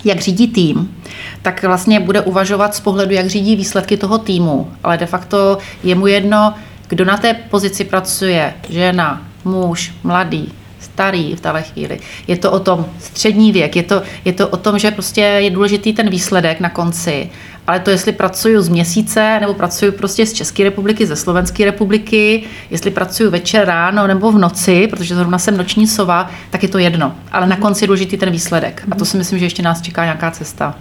jak 0.05 0.21
řídí 0.21 0.49
tým, 0.49 0.97
tak 1.43 1.63
vlastně 1.65 2.01
bude 2.01 2.21
uvažovat 2.21 2.75
z 2.75 2.81
pohledu, 2.81 3.15
jak 3.15 3.27
řídí 3.27 3.57
výsledky 3.57 3.97
toho 3.97 4.19
týmu. 4.19 4.69
Ale 4.85 4.99
de 4.99 5.07
facto 5.07 5.59
je 5.85 5.95
mu 5.95 6.07
jedno, 6.07 6.55
kdo 6.89 7.05
na 7.05 7.17
té 7.17 7.35
pozici 7.35 7.85
pracuje, 7.85 8.55
žena, 8.69 9.23
muž, 9.45 9.95
mladý, 10.03 10.53
starý 10.81 11.37
v 11.37 11.41
téhle 11.41 11.63
chvíli. 11.63 12.01
Je 12.27 12.37
to 12.37 12.51
o 12.51 12.59
tom 12.61 12.87
střední 12.99 13.53
věk, 13.53 13.77
je 13.77 13.83
to, 13.83 14.03
je 14.25 14.33
to 14.33 14.49
o 14.49 14.57
tom, 14.57 14.79
že 14.79 14.91
prostě 14.91 15.21
je 15.21 15.51
důležitý 15.51 15.93
ten 15.93 16.11
výsledek 16.11 16.61
na 16.61 16.71
konci 16.71 17.31
ale 17.69 17.81
to, 17.81 17.91
jestli 17.91 18.13
pracuju 18.13 18.63
z 18.63 18.69
měsíce, 18.69 19.41
nebo 19.41 19.55
pracuju 19.55 19.93
prostě 19.93 20.27
z 20.27 20.33
České 20.33 20.65
republiky, 20.65 21.07
ze 21.07 21.17
Slovenské 21.17 21.65
republiky, 21.65 22.45
jestli 22.71 22.91
pracuju 22.91 23.31
večer, 23.31 23.69
ráno 23.69 24.07
nebo 24.07 24.33
v 24.33 24.39
noci, 24.39 24.89
protože 24.89 25.15
zrovna 25.15 25.39
jsem 25.39 25.57
noční 25.57 25.87
sova, 25.87 26.31
tak 26.51 26.63
je 26.63 26.69
to 26.69 26.79
jedno. 26.79 27.15
Ale 27.33 27.47
na 27.47 27.57
konci 27.57 27.85
je 27.85 27.87
důležitý 27.87 28.17
ten 28.17 28.31
výsledek. 28.31 28.83
A 28.91 28.95
to 28.95 29.05
si 29.05 29.17
myslím, 29.17 29.39
že 29.39 29.45
ještě 29.45 29.63
nás 29.63 29.83
čeká 29.83 30.05
nějaká 30.05 30.31
cesta. 30.31 30.75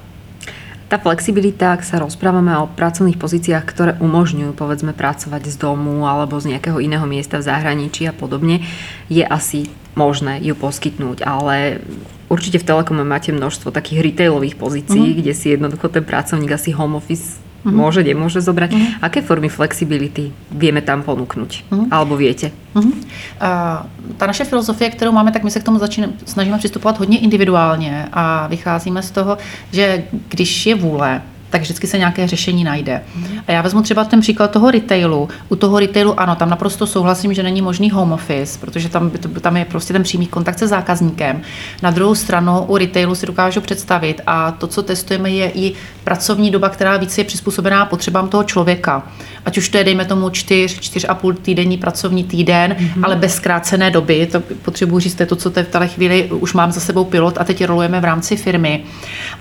Ta 0.87 0.95
flexibilita, 0.95 1.75
ak 1.75 1.83
sa 1.83 1.99
rozprávame 1.99 2.55
o 2.55 2.71
pracovných 2.71 3.19
pozíciách, 3.19 3.63
ktoré 3.67 3.91
umožňujú 3.99 4.55
povedzme 4.55 4.95
pracovať 4.95 5.51
z 5.51 5.59
domu 5.59 6.07
alebo 6.07 6.39
z 6.39 6.55
nejakého 6.55 6.79
iného 6.79 7.03
miesta 7.03 7.35
v 7.35 7.43
zahraničí 7.43 8.07
a 8.07 8.15
podobne, 8.15 8.63
je 9.11 9.19
asi 9.27 9.67
možné 9.97 10.37
ju 10.45 10.53
poskytnúť, 10.53 11.25
ale 11.25 11.81
Určite 12.27 12.59
v 12.59 12.67
Telekome 12.67 13.07
máte 13.07 13.31
množstvo 13.31 13.71
takých 13.71 14.03
retailových 14.03 14.59
pozícií, 14.59 15.15
uh-huh. 15.15 15.19
kde 15.23 15.31
si 15.31 15.55
jednoducho 15.55 15.87
ten 15.87 16.03
pracovník 16.03 16.51
asi 16.51 16.75
home 16.75 16.99
office 16.99 17.39
uh-huh. 17.63 17.71
môže, 17.71 18.03
nemôže 18.03 18.43
zobrať. 18.43 18.71
Uh-huh. 18.75 18.99
Aké 18.99 19.23
formy 19.23 19.47
flexibility 19.47 20.35
vieme 20.51 20.83
tam 20.83 21.07
ponúknuť? 21.07 21.71
Uh-huh. 21.71 21.87
Alebo 21.87 22.19
viete? 22.19 22.51
Uh-huh. 22.75 22.91
Uh, 23.39 23.87
ta 24.19 24.27
naše 24.27 24.43
filozofie, 24.43 24.91
kterou 24.91 25.11
máme, 25.15 25.31
tak 25.31 25.43
my 25.43 25.51
se 25.51 25.59
k 25.59 25.63
tomu 25.63 25.79
začín, 25.79 26.13
snažíme 26.25 26.57
přistupovat 26.57 26.99
hodně 26.99 27.19
individuálně 27.19 28.11
a 28.11 28.47
vycházíme 28.47 28.99
z 28.99 29.11
toho, 29.11 29.37
že 29.71 30.03
když 30.27 30.65
je 30.65 30.75
vůle, 30.75 31.21
tak 31.49 31.61
vždycky 31.61 31.87
se 31.87 31.97
nějaké 31.97 32.27
řešení 32.27 32.63
najde. 32.63 33.01
A 33.47 33.51
já 33.51 33.61
vezmu 33.61 33.81
třeba 33.81 34.05
ten 34.05 34.19
příklad 34.19 34.51
toho 34.51 34.71
retailu. 34.71 35.29
U 35.49 35.55
toho 35.55 35.79
retailu 35.79 36.19
ano, 36.19 36.35
tam 36.35 36.49
naprosto 36.49 36.87
souhlasím, 36.87 37.33
že 37.33 37.43
není 37.43 37.61
možný 37.61 37.89
home 37.91 38.13
office, 38.13 38.59
protože 38.59 38.89
tam, 38.89 39.11
tam 39.41 39.57
je 39.57 39.65
prostě 39.65 39.93
ten 39.93 40.03
přímý 40.03 40.27
kontakt 40.27 40.59
se 40.59 40.67
zákazníkem. 40.67 41.41
Na 41.83 41.91
druhou 41.91 42.15
stranu 42.15 42.63
u 42.63 42.77
retailu 42.77 43.15
si 43.15 43.25
dokážu 43.25 43.61
představit 43.61 44.21
a 44.27 44.51
to, 44.51 44.67
co 44.67 44.83
testujeme, 44.83 45.29
je 45.29 45.51
i 45.55 45.73
pracovní 46.03 46.51
doba, 46.51 46.69
která 46.69 46.97
více 46.97 47.21
je 47.21 47.25
přizpůsobená 47.25 47.85
potřebám 47.85 48.27
toho 48.29 48.43
člověka. 48.43 49.03
Ať 49.45 49.57
už 49.57 49.69
to 49.69 49.77
je, 49.77 49.83
dejme 49.83 50.05
tomu, 50.05 50.29
čtyř, 50.29 50.79
čtyř 50.79 51.05
a 51.09 51.15
půl 51.15 51.33
týdenní 51.33 51.77
pracovní 51.77 52.23
týden, 52.23 52.75
mm-hmm. 52.79 53.05
ale 53.05 53.15
bez 53.15 53.35
zkrácené 53.35 53.91
doby. 53.91 54.27
To 54.31 54.39
potřebuji 54.39 54.99
říct, 54.99 55.15
to 55.15 55.23
je 55.23 55.27
to, 55.27 55.35
co 55.35 55.49
v 55.49 55.53
této 55.53 55.87
chvíli 55.87 56.29
už 56.31 56.53
mám 56.53 56.71
za 56.71 56.79
sebou 56.79 57.03
pilot 57.03 57.37
a 57.37 57.43
teď 57.43 57.65
rolujeme 57.65 58.01
v 58.01 58.03
rámci 58.03 58.37
firmy. 58.37 58.83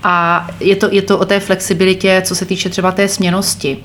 A 0.03 0.47
je 0.59 0.75
to, 0.75 0.87
je 0.91 1.01
to 1.01 1.19
o 1.19 1.25
té 1.25 1.39
flexibilitě, 1.39 1.96
co 2.21 2.35
se 2.35 2.45
týče 2.45 2.69
třeba 2.69 2.91
té 2.91 3.07
směnosti. 3.07 3.77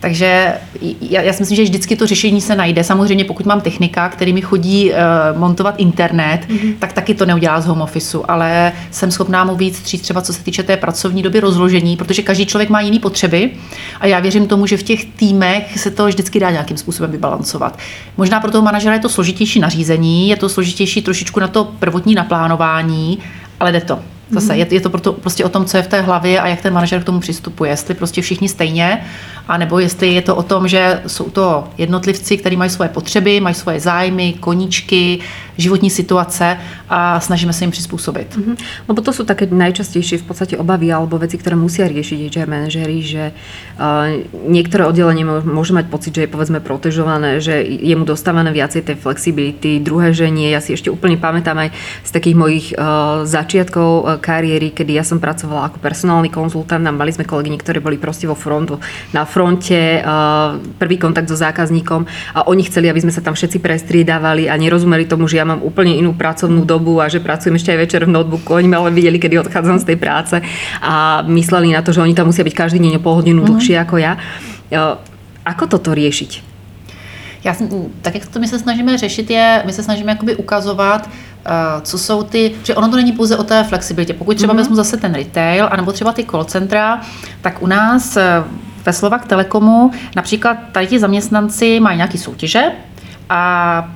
Takže 0.00 0.54
já, 1.00 1.22
já 1.22 1.32
si 1.32 1.42
myslím, 1.42 1.56
že 1.56 1.62
vždycky 1.62 1.96
to 1.96 2.06
řešení 2.06 2.40
se 2.40 2.56
najde. 2.56 2.84
Samozřejmě, 2.84 3.24
pokud 3.24 3.46
mám 3.46 3.60
technika, 3.60 4.08
který 4.08 4.32
mi 4.32 4.40
chodí 4.40 4.90
uh, 4.90 4.96
montovat 5.38 5.74
internet, 5.78 6.40
mm-hmm. 6.48 6.74
tak 6.78 6.92
taky 6.92 7.14
to 7.14 7.26
neudělá 7.26 7.60
z 7.60 7.66
home 7.66 7.82
officeu, 7.82 8.24
ale 8.28 8.72
jsem 8.90 9.10
schopná 9.10 9.44
mu 9.44 9.56
víc 9.56 9.76
stříct 9.76 10.02
třeba 10.02 10.20
co 10.20 10.32
se 10.32 10.44
týče 10.44 10.62
té 10.62 10.76
pracovní 10.76 11.22
doby 11.22 11.40
rozložení, 11.40 11.96
protože 11.96 12.22
každý 12.22 12.46
člověk 12.46 12.70
má 12.70 12.80
jiné 12.80 12.98
potřeby 12.98 13.50
a 14.00 14.06
já 14.06 14.20
věřím 14.20 14.46
tomu, 14.46 14.66
že 14.66 14.76
v 14.76 14.82
těch 14.82 15.04
týmech 15.04 15.78
se 15.78 15.90
to 15.90 16.06
vždycky 16.06 16.40
dá 16.40 16.50
nějakým 16.50 16.76
způsobem 16.76 17.10
vybalancovat. 17.10 17.78
Možná 18.16 18.40
pro 18.40 18.50
toho 18.50 18.62
manažera 18.62 18.94
je 18.94 19.00
to 19.00 19.08
složitější 19.08 19.60
nařízení, 19.60 20.28
je 20.28 20.36
to 20.36 20.48
složitější 20.48 21.02
trošičku 21.02 21.40
na 21.40 21.48
to 21.48 21.64
prvotní 21.64 22.14
naplánování, 22.14 23.18
ale 23.60 23.72
jde 23.72 23.80
to. 23.80 24.17
Zase 24.30 24.52
mhm. 24.52 24.60
je, 24.60 24.66
je 24.70 24.80
to 24.80 24.90
proto, 24.90 25.12
prostě 25.12 25.44
o 25.44 25.48
tom, 25.48 25.64
co 25.64 25.76
je 25.76 25.82
v 25.82 25.86
té 25.86 26.00
hlavě 26.00 26.40
a 26.40 26.48
jak 26.48 26.60
ten 26.60 26.74
manažer 26.74 27.02
k 27.02 27.04
tomu 27.04 27.20
přistupuje. 27.20 27.70
Jestli 27.70 27.94
prostě 27.94 28.22
všichni 28.22 28.48
stejně, 28.48 29.04
anebo 29.48 29.78
jestli 29.78 30.14
je 30.14 30.22
to 30.22 30.36
o 30.36 30.42
tom, 30.42 30.68
že 30.68 31.02
jsou 31.06 31.30
to 31.30 31.68
jednotlivci, 31.78 32.36
kteří 32.36 32.56
mají 32.56 32.70
svoje 32.70 32.88
potřeby, 32.88 33.40
mají 33.40 33.54
svoje 33.54 33.80
zájmy, 33.80 34.34
koníčky, 34.40 35.18
životní 35.58 35.90
situace 35.90 36.56
a 36.88 37.20
snažíme 37.20 37.52
se 37.52 37.64
jim 37.64 37.70
přizpůsobit. 37.70 38.36
Mm-hmm. 38.36 38.56
Lebo 38.88 39.02
to 39.02 39.12
jsou 39.12 39.24
také 39.24 39.46
nejčastější 39.50 40.16
v 40.16 40.22
podstatě 40.22 40.56
obavy 40.56 40.92
alebo 40.92 41.18
věci, 41.18 41.38
které 41.38 41.56
musí 41.56 41.82
řešit 41.88 42.36
HR 42.36 42.48
manažery, 42.48 43.02
že 43.02 43.32
uh, 43.32 44.50
některé 44.52 44.86
oddělení 44.86 45.24
může 45.44 45.74
mít 45.74 45.90
pocit, 45.90 46.14
že 46.14 46.20
je 46.20 46.26
povedzme 46.26 46.60
protežované, 46.60 47.40
že 47.40 47.52
je 47.62 47.96
mu 47.96 48.04
dostávané 48.04 48.52
viacej 48.52 48.82
tej 48.82 48.94
flexibility, 48.94 49.82
druhé, 49.82 50.14
že 50.14 50.30
nie. 50.30 50.50
Ja 50.54 50.62
si 50.62 50.72
ešte 50.72 50.90
úplne 50.90 51.18
pamätám 51.18 51.58
aj 51.58 51.74
z 52.06 52.10
takých 52.14 52.36
mojich 52.38 52.66
uh, 52.78 53.26
začiatkov 53.26 54.22
kariéry, 54.22 54.70
kedy 54.70 54.94
ja 54.94 55.04
som 55.04 55.18
pracovala 55.18 55.68
ako 55.68 55.82
personálny 55.82 56.30
konzultant 56.30 56.84
a 56.86 56.92
mali 56.94 57.10
sme 57.10 57.26
kolegyni, 57.26 57.58
ktorí 57.58 57.82
boli 57.82 57.98
proste 57.98 58.30
vo 58.30 58.38
frontu, 58.38 58.78
na 59.10 59.24
fronte, 59.24 60.04
prvý 60.78 60.96
kontakt 61.00 61.28
so 61.28 61.36
zákazníkom 61.36 62.04
a 62.36 62.44
oni 62.46 62.62
chceli, 62.68 62.92
aby 62.92 63.00
sme 63.02 63.12
sa 63.12 63.24
tam 63.24 63.34
všetci 63.34 63.58
prestriedávali 63.58 64.46
a 64.46 64.54
nerozumeli 64.54 65.08
tomu, 65.08 65.26
že 65.26 65.40
ja 65.40 65.47
mám 65.48 65.64
úplne 65.64 65.96
inú 65.96 66.12
pracovnú 66.12 66.68
dobu 66.68 67.00
a 67.00 67.08
že 67.08 67.24
pracujem 67.24 67.56
ešte 67.56 67.72
aj 67.72 67.78
večer 67.80 68.00
v 68.04 68.12
notebooku. 68.12 68.52
Oni 68.52 68.68
ale 68.68 68.92
videli, 68.92 69.16
kedy 69.16 69.40
odchádzam 69.40 69.80
z 69.80 69.88
tej 69.88 69.96
práce 69.96 70.36
a 70.84 71.24
mysleli 71.24 71.72
na 71.72 71.80
to, 71.80 71.96
že 71.96 72.04
oni 72.04 72.12
tam 72.12 72.28
musia 72.28 72.44
byť 72.44 72.54
každý 72.54 72.78
deň 72.84 73.00
o 73.00 73.04
pol 73.04 73.16
hodinu 73.16 73.40
mm-hmm. 73.40 73.56
dlhšie 73.56 73.76
ako 73.80 73.96
ja. 73.96 74.20
Ako 75.48 75.64
toto 75.64 75.96
riešiť? 75.96 76.44
Já, 77.44 77.54
tak 78.02 78.14
jak 78.14 78.26
to 78.26 78.38
my 78.38 78.48
se 78.48 78.58
snažíme 78.58 78.98
řešit, 78.98 79.30
je, 79.30 79.62
my 79.66 79.72
se 79.72 79.82
snažíme 79.82 80.12
jakoby 80.12 80.36
ukazovat, 80.36 81.08
Eh, 81.48 81.80
co 81.80 81.98
jsou 81.98 82.22
ty, 82.22 82.54
že 82.62 82.74
ono 82.74 82.88
to 82.88 82.96
není 82.96 83.12
pouze 83.12 83.36
o 83.36 83.44
té 83.44 83.64
flexibilitě. 83.64 84.14
Pokud 84.14 84.36
třeba 84.36 84.52
mm-hmm. 84.52 84.56
vezmu 84.56 84.74
zase 84.74 84.96
ten 84.96 85.14
retail, 85.14 85.68
anebo 85.70 85.92
třeba 85.92 86.12
ty 86.12 86.24
call 86.24 86.44
centra, 86.44 87.00
tak 87.40 87.62
u 87.62 87.66
nás 87.66 88.16
eh, 88.16 88.44
ve 88.84 88.92
Slovak 88.92 89.26
Telekomu 89.26 89.90
například 90.16 90.56
tady 90.72 90.86
ti 90.86 90.98
zaměstnanci 90.98 91.80
mají 91.80 91.96
nějaké 91.96 92.18
soutěže 92.18 92.62
a 93.30 93.92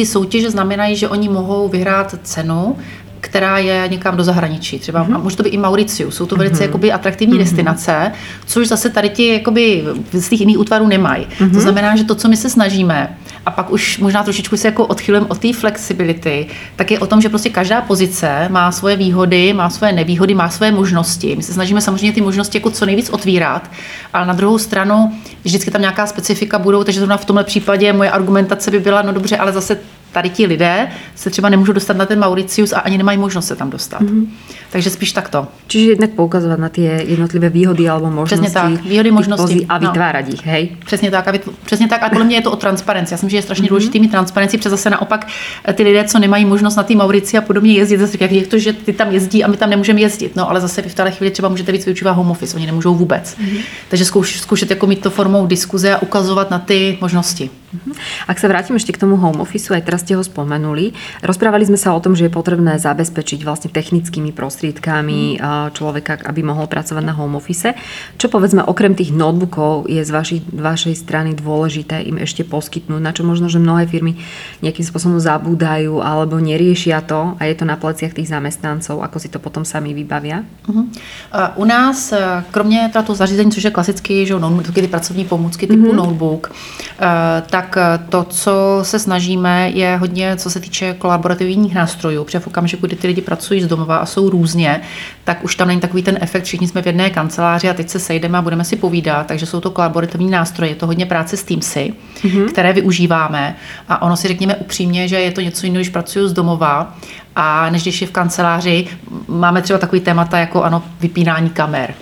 ty 0.00 0.06
soutěže 0.06 0.50
znamenají, 0.50 0.96
že 0.96 1.08
oni 1.08 1.28
mohou 1.28 1.68
vyhrát 1.68 2.14
cenu 2.22 2.76
která 3.20 3.58
je 3.58 3.88
někam 3.88 4.16
do 4.16 4.24
zahraničí. 4.24 4.78
Třeba 4.78 5.04
mm-hmm. 5.04 5.22
může 5.22 5.36
to 5.36 5.42
být 5.42 5.50
i 5.50 5.58
Mauricius. 5.58 6.14
Jsou 6.14 6.26
to 6.26 6.36
velice 6.36 6.56
mm-hmm. 6.56 6.66
jakoby, 6.66 6.92
atraktivní 6.92 7.34
mm-hmm. 7.34 7.38
destinace, 7.38 8.12
což 8.46 8.68
zase 8.68 8.90
tady 8.90 9.08
ti 9.08 9.26
jakoby, 9.32 9.84
z 10.12 10.28
těch 10.28 10.40
jiných 10.40 10.58
útvarů 10.58 10.86
nemají. 10.86 11.26
Mm-hmm. 11.26 11.54
To 11.54 11.60
znamená, 11.60 11.96
že 11.96 12.04
to, 12.04 12.14
co 12.14 12.28
my 12.28 12.36
se 12.36 12.50
snažíme, 12.50 13.16
a 13.46 13.50
pak 13.50 13.70
už 13.70 13.98
možná 13.98 14.22
trošičku 14.22 14.56
se 14.56 14.68
jako 14.68 14.86
odchylujeme 14.86 15.26
od 15.26 15.38
té 15.38 15.52
flexibility, 15.52 16.46
tak 16.76 16.90
je 16.90 16.98
o 16.98 17.06
tom, 17.06 17.20
že 17.20 17.28
prostě 17.28 17.50
každá 17.50 17.80
pozice 17.80 18.48
má 18.48 18.72
svoje 18.72 18.96
výhody, 18.96 19.52
má 19.52 19.70
svoje 19.70 19.92
nevýhody, 19.92 20.34
má 20.34 20.48
svoje 20.48 20.72
možnosti. 20.72 21.36
My 21.36 21.42
se 21.42 21.52
snažíme 21.52 21.80
samozřejmě 21.80 22.12
ty 22.12 22.20
možnosti 22.20 22.58
jako 22.58 22.70
co 22.70 22.86
nejvíc 22.86 23.10
otvírat, 23.10 23.70
ale 24.12 24.26
na 24.26 24.34
druhou 24.34 24.58
stranu 24.58 25.12
vždycky 25.44 25.70
tam 25.70 25.80
nějaká 25.80 26.06
specifika 26.06 26.58
budou, 26.58 26.84
takže 26.84 27.00
zrovna 27.00 27.16
v 27.16 27.24
tomhle 27.24 27.44
případě 27.44 27.92
moje 27.92 28.10
argumentace 28.10 28.70
by 28.70 28.80
byla, 28.80 29.02
no 29.02 29.12
dobře, 29.12 29.36
ale 29.36 29.52
zase 29.52 29.78
tady 30.12 30.30
ti 30.30 30.46
lidé 30.46 30.88
se 31.14 31.30
třeba 31.30 31.48
nemůžou 31.48 31.72
dostat 31.72 31.96
na 31.96 32.06
ten 32.06 32.18
Mauricius 32.18 32.72
a 32.72 32.80
ani 32.80 32.98
nemají 32.98 33.18
možnost 33.18 33.46
se 33.46 33.56
tam 33.56 33.70
dostat. 33.70 34.02
Mm-hmm. 34.02 34.26
Takže 34.70 34.90
spíš 34.90 35.12
takto. 35.12 35.46
Čiže 35.66 35.90
jednak 35.90 36.10
poukazovat 36.10 36.58
na 36.58 36.68
ty 36.68 36.82
jednotlivé 36.82 37.48
výhody 37.48 37.88
alebo 37.88 38.10
možnosti. 38.10 38.46
Přesně 38.46 38.50
tak, 38.50 38.84
výhody, 38.84 39.10
možnosti. 39.10 39.66
A 39.68 39.78
vytvárat 39.78 40.24
no. 40.24 40.30
jich, 40.30 40.46
hej? 40.46 40.76
Přesně 40.86 41.10
tak, 41.10 41.28
a 41.28 41.32
vytv- 41.32 41.52
přesně 41.64 41.88
tak. 41.88 42.02
A 42.02 42.08
podle 42.08 42.24
mě 42.24 42.36
je 42.36 42.42
to 42.42 42.50
o 42.50 42.56
transparenci. 42.56 43.14
Já 43.14 43.18
si 43.18 43.26
myslím, 43.26 43.30
že 43.30 43.36
je 43.36 43.42
strašně 43.42 43.64
mm-hmm. 43.64 43.68
důležitý 43.68 44.00
mít 44.00 44.10
transparenci, 44.10 44.58
protože 44.58 44.70
zase 44.70 44.90
naopak 44.90 45.26
eh, 45.64 45.72
ty 45.72 45.82
lidé, 45.82 46.04
co 46.04 46.18
nemají 46.18 46.44
možnost 46.44 46.76
na 46.76 46.82
ty 46.82 46.96
Maurici 46.96 47.38
a 47.38 47.40
podobně 47.40 47.72
jezdit, 47.72 47.98
zase 47.98 48.16
jak 48.20 48.32
je 48.32 48.46
to, 48.46 48.58
že 48.58 48.72
ty 48.72 48.92
tam 48.92 49.10
jezdí 49.10 49.44
a 49.44 49.48
my 49.48 49.56
tam 49.56 49.70
nemůžeme 49.70 50.00
jezdit. 50.00 50.36
No, 50.36 50.50
ale 50.50 50.60
zase 50.60 50.82
v 50.82 50.94
té 50.94 51.10
chvíli 51.10 51.30
třeba 51.30 51.48
můžete 51.48 51.72
víc 51.72 51.84
využívat 51.84 52.12
home 52.12 52.30
office, 52.30 52.56
oni 52.56 52.66
nemůžou 52.66 52.94
vůbec. 52.94 53.36
Mm-hmm. 53.36 53.60
Takže 53.88 54.04
zkouš, 54.04 54.40
zkoušet 54.40 54.70
jako 54.70 54.86
mít 54.86 55.00
to 55.00 55.10
formou 55.10 55.46
diskuze 55.46 55.94
a 55.94 56.02
ukazovat 56.02 56.50
na 56.50 56.58
ty 56.58 56.98
možnosti. 57.00 57.50
Mm-hmm. 57.70 57.94
Ak 58.26 58.42
sa 58.42 58.50
vrátim 58.50 58.74
ešte 58.74 58.90
k 58.90 58.98
tomu 58.98 59.14
home 59.14 59.38
office, 59.38 59.70
aj 59.70 59.86
teraz 59.86 59.99
ste 60.00 60.16
ho 60.16 60.24
spomenuli, 60.24 60.96
rozprávali 61.20 61.68
sme 61.68 61.76
sa 61.76 61.92
o 61.92 62.00
tom, 62.00 62.16
že 62.16 62.26
je 62.26 62.32
potrebné 62.32 62.80
zabezpečiť 62.80 63.44
vlastne 63.44 63.68
technickými 63.68 64.32
prostriedkami 64.32 65.36
mm. 65.36 65.76
človeka, 65.76 66.24
aby 66.24 66.40
mohol 66.40 66.64
pracovať 66.64 67.04
na 67.04 67.12
home 67.12 67.36
office. 67.36 67.76
Čo 68.16 68.32
povedzme, 68.32 68.64
okrem 68.64 68.96
tých 68.96 69.12
notebookov 69.12 69.84
je 69.92 70.00
z 70.00 70.10
vašej, 70.10 70.40
vašej 70.56 70.94
strany 70.96 71.36
dôležité 71.36 72.00
im 72.08 72.16
ešte 72.16 72.46
poskytnúť, 72.48 73.00
na 73.02 73.12
čo 73.12 73.28
možno, 73.28 73.52
že 73.52 73.60
mnohé 73.60 73.84
firmy 73.84 74.16
nejakým 74.64 74.86
spôsobom 74.86 75.20
zabúdajú 75.20 76.00
alebo 76.00 76.40
neriešia 76.40 77.02
to 77.04 77.36
a 77.36 77.42
je 77.44 77.54
to 77.58 77.64
na 77.66 77.76
pleciach 77.76 78.14
tých 78.14 78.30
zamestnancov, 78.30 79.02
ako 79.02 79.16
si 79.18 79.28
to 79.28 79.42
potom 79.42 79.66
sami 79.66 79.92
vybavia? 79.92 80.46
Uh-huh. 80.68 80.86
Uh, 80.86 81.62
u 81.62 81.64
nás, 81.64 82.12
e, 82.12 82.44
kromě 82.50 82.90
toho 82.92 83.14
zařízení, 83.14 83.50
což 83.50 83.64
je 83.64 83.70
klasický, 83.70 84.26
že 84.26 84.34
notebook, 84.38 84.74
ty 84.74 84.88
pracovní 84.88 85.24
pomůcky 85.24 85.66
typu 85.66 85.92
uh-huh. 85.92 85.94
notebook, 85.94 86.50
uh, 86.50 87.06
tak 87.50 87.78
to, 88.08 88.24
co 88.24 88.80
se 88.82 88.98
snažíme, 88.98 89.70
je 89.70 89.89
hodně, 89.96 90.36
co 90.36 90.50
se 90.50 90.60
týče 90.60 90.94
kolaborativních 90.98 91.74
nástrojů, 91.74 92.24
protože 92.24 92.38
v 92.38 92.46
okamžiku, 92.46 92.86
kdy 92.86 92.96
ty 92.96 93.06
lidi 93.06 93.20
pracují 93.20 93.62
z 93.62 93.66
domova 93.66 93.96
a 93.96 94.06
jsou 94.06 94.30
různě, 94.30 94.80
tak 95.24 95.44
už 95.44 95.56
tam 95.56 95.68
není 95.68 95.80
takový 95.80 96.02
ten 96.02 96.18
efekt, 96.20 96.44
všichni 96.44 96.68
jsme 96.68 96.82
v 96.82 96.86
jedné 96.86 97.10
kanceláři 97.10 97.70
a 97.70 97.74
teď 97.74 97.88
se 97.88 97.98
sejdeme 97.98 98.38
a 98.38 98.42
budeme 98.42 98.64
si 98.64 98.76
povídat, 98.76 99.26
takže 99.26 99.46
jsou 99.46 99.60
to 99.60 99.70
kolaborativní 99.70 100.30
nástroje, 100.30 100.70
je 100.70 100.74
to 100.74 100.86
hodně 100.86 101.06
práce 101.06 101.36
s 101.36 101.42
Teamsy, 101.42 101.94
mm-hmm. 102.22 102.48
které 102.48 102.72
využíváme 102.72 103.56
a 103.88 104.02
ono 104.02 104.16
si 104.16 104.28
řekněme 104.28 104.56
upřímně, 104.56 105.08
že 105.08 105.20
je 105.20 105.32
to 105.32 105.40
něco 105.40 105.66
jiného, 105.66 105.80
když 105.80 105.88
pracuju 105.88 106.28
z 106.28 106.32
domova 106.32 106.94
a 107.36 107.70
než 107.70 107.82
když 107.82 108.00
je 108.00 108.06
v 108.06 108.10
kanceláři, 108.10 108.86
máme 109.28 109.62
třeba 109.62 109.78
takový 109.78 110.00
témata 110.00 110.38
jako 110.38 110.62
ano, 110.62 110.82
vypínání 111.00 111.50
kamer 111.50 111.94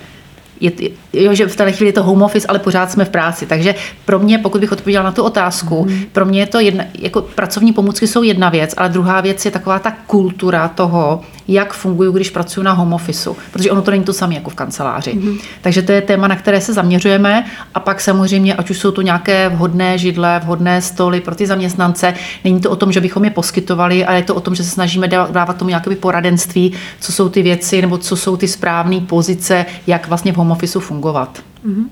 je, 0.59 0.71
jo, 1.13 1.33
že 1.33 1.47
v 1.47 1.55
té 1.55 1.71
chvíli 1.71 1.89
je 1.89 1.93
to 1.93 2.03
home 2.03 2.21
office, 2.21 2.47
ale 2.47 2.59
pořád 2.59 2.91
jsme 2.91 3.05
v 3.05 3.09
práci. 3.09 3.45
Takže 3.45 3.75
pro 4.05 4.19
mě, 4.19 4.37
pokud 4.37 4.61
bych 4.61 4.71
odpověděla 4.71 5.03
na 5.03 5.11
tu 5.11 5.23
otázku, 5.23 5.85
mm. 5.89 6.03
pro 6.11 6.25
mě 6.25 6.39
je 6.39 6.45
to 6.45 6.59
jedna, 6.59 6.83
jako 6.99 7.21
pracovní 7.21 7.73
pomůcky 7.73 8.07
jsou 8.07 8.23
jedna 8.23 8.49
věc, 8.49 8.73
ale 8.77 8.89
druhá 8.89 9.21
věc 9.21 9.45
je 9.45 9.51
taková 9.51 9.79
ta 9.79 9.91
kultura 10.07 10.67
toho, 10.67 11.21
jak 11.47 11.73
fungují, 11.73 12.13
když 12.13 12.29
pracuji 12.29 12.63
na 12.63 12.71
home 12.71 12.93
office, 12.93 13.29
protože 13.51 13.71
ono 13.71 13.81
to 13.81 13.91
není 13.91 14.03
to 14.03 14.13
samé 14.13 14.35
jako 14.35 14.49
v 14.49 14.55
kanceláři. 14.55 15.13
Mm. 15.13 15.37
Takže 15.61 15.81
to 15.81 15.91
je 15.91 16.01
téma, 16.01 16.27
na 16.27 16.35
které 16.35 16.61
se 16.61 16.73
zaměřujeme 16.73 17.45
a 17.75 17.79
pak 17.79 18.01
samozřejmě, 18.01 18.55
ať 18.55 18.69
už 18.69 18.77
jsou 18.77 18.91
to 18.91 19.01
nějaké 19.01 19.49
vhodné 19.49 19.97
židle, 19.97 20.41
vhodné 20.43 20.81
stoly 20.81 21.21
pro 21.21 21.35
ty 21.35 21.47
zaměstnance, 21.47 22.13
není 22.43 22.59
to 22.59 22.69
o 22.69 22.75
tom, 22.75 22.91
že 22.91 23.01
bychom 23.01 23.23
je 23.23 23.31
poskytovali, 23.31 24.05
ale 24.05 24.17
je 24.17 24.23
to 24.23 24.35
o 24.35 24.39
tom, 24.39 24.55
že 24.55 24.63
se 24.63 24.69
snažíme 24.69 25.07
dávat 25.07 25.57
tomu 25.57 25.69
nějaké 25.69 25.95
poradenství, 25.95 26.73
co 26.99 27.11
jsou 27.11 27.29
ty 27.29 27.41
věci 27.41 27.81
nebo 27.81 27.97
co 27.97 28.15
jsou 28.15 28.37
ty 28.37 28.47
správné 28.47 28.99
pozice, 28.99 29.65
jak 29.87 30.07
vlastně 30.07 30.33
v 30.33 30.35
home 30.35 30.48
office 30.51 30.79
fungovat. 30.79 31.41
Uh-huh. 31.59 31.91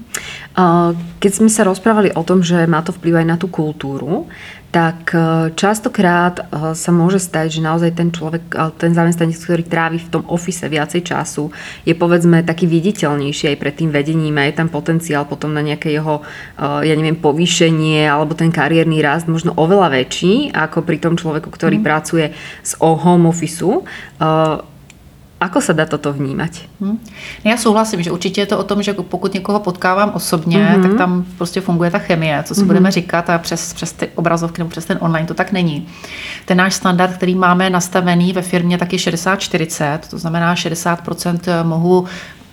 Keď 1.20 1.32
sme 1.32 1.52
sa 1.52 1.68
rozprávali 1.68 2.16
o 2.16 2.24
tom, 2.24 2.40
že 2.40 2.56
má 2.66 2.80
to 2.80 2.96
vplyv 2.96 3.20
aj 3.20 3.28
na 3.28 3.36
tú 3.36 3.52
kultúru, 3.52 4.26
tak 4.68 5.16
e, 5.16 5.20
častokrát 5.56 6.38
e, 6.38 6.44
sa 6.76 6.92
môže 6.92 7.24
stať, 7.24 7.58
že 7.58 7.62
naozaj 7.64 7.92
ten 7.96 8.12
človek, 8.12 8.44
e, 8.52 8.68
ten 8.76 8.92
zamestnanec, 8.92 9.40
ktorý 9.40 9.64
trávi 9.64 9.98
v 9.98 10.12
tom 10.12 10.24
ofise 10.28 10.68
viacej 10.68 11.08
času, 11.08 11.50
je 11.88 11.96
povedzme 11.96 12.44
taký 12.44 12.68
viditeľnejší 12.68 13.56
aj 13.56 13.58
pred 13.58 13.74
tým 13.80 13.90
vedením 13.96 14.36
a 14.36 14.46
je 14.46 14.60
tam 14.60 14.68
potenciál 14.68 15.24
potom 15.24 15.56
na 15.56 15.64
nejaké 15.64 15.96
jeho, 15.96 16.20
ja 16.60 16.94
neviem, 16.94 17.16
povýšenie 17.16 18.06
alebo 18.06 18.36
ten 18.36 18.52
kariérny 18.52 19.00
rast 19.00 19.32
možno 19.32 19.56
oveľa 19.56 20.04
väčší 20.04 20.52
ako 20.52 20.84
pri 20.84 20.98
tom 21.00 21.16
človeku, 21.16 21.48
ktorý 21.48 21.80
mm. 21.80 21.86
pracuje 21.86 22.26
z 22.62 22.72
home 22.84 23.32
office 23.32 23.64
Ako 25.40 25.62
se 25.62 25.74
dá 25.74 25.86
toto 25.86 26.14
vnímat? 26.14 26.50
Hmm. 26.82 27.00
Já 27.44 27.58
souhlasím, 27.58 28.04
že 28.04 28.12
určitě 28.12 28.42
je 28.42 28.46
to 28.46 28.58
o 28.58 28.64
tom, 28.64 28.84
že 28.84 28.94
pokud 28.94 29.34
někoho 29.34 29.60
potkávám 29.60 30.12
osobně, 30.14 30.58
mm-hmm. 30.58 30.82
tak 30.82 30.98
tam 30.98 31.26
prostě 31.38 31.62
funguje 31.62 31.92
ta 31.92 32.00
chemie, 32.00 32.44
co 32.44 32.56
si 32.56 32.62
mm-hmm. 32.62 32.66
budeme 32.66 32.92
říkat 32.92 33.30
a 33.30 33.38
přes, 33.38 33.74
přes 33.74 33.94
ty 33.94 34.10
obrazovky 34.16 34.62
nebo 34.62 34.70
přes 34.70 34.86
ten 34.86 34.98
online 35.02 35.28
to 35.28 35.34
tak 35.34 35.52
není. 35.52 35.88
Ten 36.46 36.58
náš 36.58 36.74
standard, 36.74 37.14
který 37.14 37.36
máme 37.36 37.70
nastavený 37.70 38.34
ve 38.34 38.42
firmě, 38.42 38.78
tak 38.78 38.94
je 38.94 39.00
60-40, 39.00 40.00
to 40.10 40.18
znamená 40.18 40.56
60% 40.56 41.64
mohu 41.64 42.06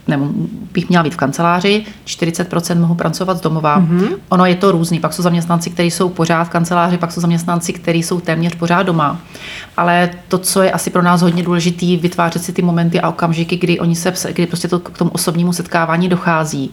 nebo 0.08 0.28
bych 0.72 0.88
měla 0.88 1.04
být 1.04 1.14
v 1.14 1.16
kanceláři, 1.16 1.84
40% 2.06 2.80
mohu 2.80 2.94
pracovat 2.94 3.38
z 3.38 3.40
domova. 3.40 3.80
Mm-hmm. 3.80 4.08
Ono 4.28 4.46
je 4.46 4.54
to 4.54 4.72
různý. 4.72 5.00
Pak 5.00 5.12
jsou 5.12 5.22
zaměstnanci, 5.22 5.70
kteří 5.70 5.90
jsou 5.90 6.08
pořád 6.08 6.44
v 6.44 6.48
kanceláři, 6.48 6.98
pak 6.98 7.12
jsou 7.12 7.20
zaměstnanci, 7.20 7.72
kteří 7.72 8.02
jsou 8.02 8.20
téměř 8.20 8.54
pořád 8.54 8.82
doma. 8.82 9.20
Ale 9.76 10.10
to, 10.28 10.38
co 10.38 10.62
je 10.62 10.72
asi 10.72 10.90
pro 10.90 11.02
nás 11.02 11.22
hodně 11.22 11.42
důležité, 11.42 11.96
vytvářet 11.96 12.44
si 12.44 12.52
ty 12.52 12.62
momenty 12.62 13.00
a 13.00 13.08
okamžiky, 13.08 13.56
kdy 13.56 13.80
oni 13.80 13.94
se, 13.94 14.32
kdy 14.32 14.46
prostě 14.46 14.68
to 14.68 14.78
k 14.78 14.98
tomu 14.98 15.10
osobnímu 15.10 15.52
setkávání 15.52 16.08
dochází. 16.08 16.70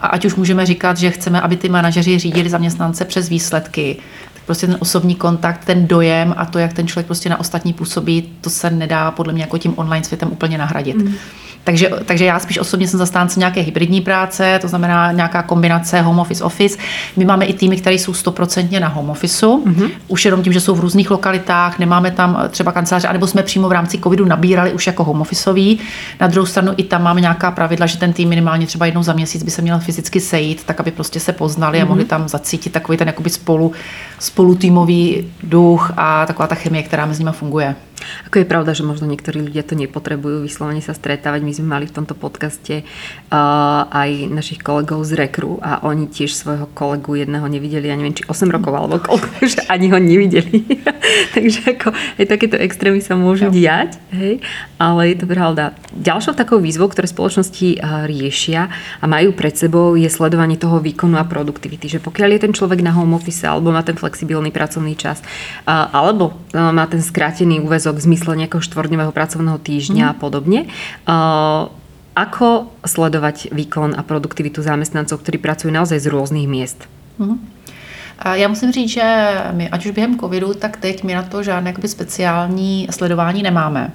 A 0.00 0.06
ať 0.06 0.24
už 0.24 0.34
můžeme 0.34 0.66
říkat, 0.66 0.96
že 0.96 1.10
chceme, 1.10 1.40
aby 1.40 1.56
ty 1.56 1.68
manažeři 1.68 2.18
řídili 2.18 2.50
zaměstnance 2.50 3.04
přes 3.04 3.28
výsledky, 3.28 3.96
prostě 4.46 4.66
ten 4.66 4.76
osobní 4.80 5.14
kontakt, 5.14 5.64
ten 5.64 5.86
dojem 5.86 6.34
a 6.36 6.46
to, 6.46 6.58
jak 6.58 6.72
ten 6.72 6.86
člověk 6.86 7.06
prostě 7.06 7.28
na 7.28 7.40
ostatní 7.40 7.72
působí, 7.72 8.32
to 8.40 8.50
se 8.50 8.70
nedá 8.70 9.10
podle 9.10 9.32
mě 9.32 9.42
jako 9.42 9.58
tím 9.58 9.72
online 9.76 10.04
světem 10.04 10.28
úplně 10.32 10.58
nahradit. 10.58 10.96
Mm. 10.96 11.14
Takže, 11.64 11.90
takže 12.04 12.24
já 12.24 12.38
spíš 12.38 12.58
osobně 12.58 12.88
jsem 12.88 12.98
zastánce 12.98 13.40
nějaké 13.40 13.60
hybridní 13.60 14.00
práce, 14.00 14.58
to 14.62 14.68
znamená 14.68 15.12
nějaká 15.12 15.42
kombinace 15.42 16.00
home 16.00 16.18
office, 16.18 16.44
office. 16.44 16.78
My 17.16 17.24
máme 17.24 17.44
i 17.44 17.52
týmy, 17.54 17.76
které 17.76 17.96
jsou 17.96 18.14
stoprocentně 18.14 18.80
na 18.80 18.88
home 18.88 19.10
office, 19.10 19.46
mm-hmm. 19.46 19.90
už 20.08 20.24
jenom 20.24 20.42
tím, 20.42 20.52
že 20.52 20.60
jsou 20.60 20.74
v 20.74 20.80
různých 20.80 21.10
lokalitách, 21.10 21.78
nemáme 21.78 22.10
tam 22.10 22.44
třeba 22.50 22.72
kanceláře, 22.72 23.08
anebo 23.08 23.26
jsme 23.26 23.42
přímo 23.42 23.68
v 23.68 23.72
rámci 23.72 23.98
covidu 23.98 24.24
nabírali 24.24 24.72
už 24.72 24.86
jako 24.86 25.04
home 25.04 25.20
officeový. 25.20 25.78
Na 26.20 26.26
druhou 26.26 26.46
stranu 26.46 26.72
i 26.76 26.82
tam 26.82 27.02
máme 27.02 27.20
nějaká 27.20 27.50
pravidla, 27.50 27.86
že 27.86 27.98
ten 27.98 28.12
tým 28.12 28.28
minimálně 28.28 28.66
třeba 28.66 28.86
jednou 28.86 29.02
za 29.02 29.12
měsíc 29.12 29.42
by 29.42 29.50
se 29.50 29.62
měl 29.62 29.78
fyzicky 29.78 30.20
sejít, 30.20 30.64
tak 30.64 30.80
aby 30.80 30.90
prostě 30.90 31.20
se 31.20 31.32
poznali 31.32 31.78
mm-hmm. 31.78 31.82
a 31.82 31.86
mohli 31.86 32.02
mhm. 32.02 32.08
tam 32.08 32.28
zacítit 32.28 32.72
takový 32.72 32.98
ten 32.98 33.06
jakoby 33.06 33.30
spolu, 33.30 33.72
spolu 34.18 34.39
týmový 34.54 35.32
duch 35.42 35.92
a 35.96 36.26
taková 36.26 36.48
ta 36.48 36.54
chemie, 36.54 36.82
která 36.82 37.06
mezi 37.06 37.22
nimi 37.22 37.30
funguje. 37.32 37.76
Ako 38.28 38.42
je 38.42 38.46
pravda, 38.48 38.72
že 38.76 38.86
možno 38.86 39.08
niektorí 39.10 39.40
ľudia 39.40 39.66
to 39.66 39.74
nepotrebujú 39.74 40.44
vyslovene 40.44 40.84
sa 40.84 40.92
stretávať. 40.96 41.40
My 41.42 41.52
sme 41.52 41.66
mali 41.66 41.84
v 41.88 41.96
tomto 41.96 42.14
podcaste 42.14 42.84
uh, 42.84 43.88
aj 43.90 44.30
našich 44.30 44.60
kolegov 44.60 45.02
z 45.02 45.16
Rekru 45.16 45.58
a 45.58 45.82
oni 45.86 46.06
tiež 46.06 46.36
svojho 46.36 46.68
kolegu 46.72 47.18
jedného 47.18 47.46
nevideli, 47.48 47.90
ja 47.90 47.96
neviem, 47.96 48.14
či 48.14 48.28
8 48.28 48.46
rokov 48.52 48.72
alebo 48.76 49.02
koľko, 49.02 49.28
že 49.56 49.60
ani 49.66 49.90
ho 49.90 49.98
nevideli. 49.98 50.62
Takže 51.34 51.78
ako 51.78 51.88
aj 52.20 52.24
takéto 52.28 52.56
extrémy 52.60 53.02
sa 53.02 53.16
môžu 53.18 53.48
jo. 53.48 53.56
diať, 53.56 53.98
hej? 54.14 54.44
ale 54.76 55.12
je 55.12 55.16
to 55.24 55.26
pravda. 55.26 55.74
Ďalšou 55.96 56.38
takou 56.38 56.62
výzvou, 56.62 56.86
ktoré 56.86 57.10
spoločnosti 57.10 57.80
uh, 57.80 58.06
riešia 58.06 58.70
a 59.00 59.04
majú 59.10 59.34
pred 59.34 59.56
sebou 59.58 59.98
je 59.98 60.06
sledovanie 60.06 60.60
toho 60.60 60.78
výkonu 60.78 61.18
a 61.18 61.26
produktivity. 61.26 61.90
Že 61.90 62.04
pokiaľ 62.04 62.28
je 62.36 62.40
ten 62.46 62.52
človek 62.54 62.84
na 62.84 62.94
home 62.94 63.18
office 63.18 63.42
alebo 63.42 63.74
má 63.74 63.82
ten 63.82 63.98
flexibilný 63.98 64.54
pracovný 64.54 64.94
čas 64.94 65.24
uh, 65.66 65.90
alebo 65.90 66.30
uh, 66.54 66.70
má 66.70 66.86
ten 66.86 67.02
skrátený 67.02 67.58
úvezok 67.64 67.89
úvezok 67.90 67.98
v 67.98 68.06
zmysle 68.06 68.32
nejakého 68.38 68.62
štvorňového 68.62 69.10
pracovného 69.10 69.58
týždňa 69.58 70.04
mm. 70.06 70.10
a 70.10 70.14
podobne. 70.14 70.60
Ako 72.14 72.70
sledovať 72.86 73.50
výkon 73.50 73.98
a 73.98 74.02
produktivitu 74.06 74.62
zamestnancov, 74.62 75.18
ktorí 75.22 75.42
pracují 75.42 75.74
naozaj 75.74 75.98
z 75.98 76.06
různých 76.06 76.46
miest? 76.46 76.86
Mm. 77.18 77.38
Já 78.34 78.48
musím 78.48 78.72
říct, 78.72 78.90
že 78.90 79.32
my, 79.52 79.68
ať 79.68 79.86
už 79.86 79.90
během 79.90 80.18
covidu, 80.18 80.54
tak 80.54 80.76
teď 80.76 81.04
my 81.04 81.14
na 81.14 81.22
to 81.22 81.42
žádné 81.42 81.74
speciální 81.86 82.86
sledování 82.90 83.42
nemáme. 83.42 83.90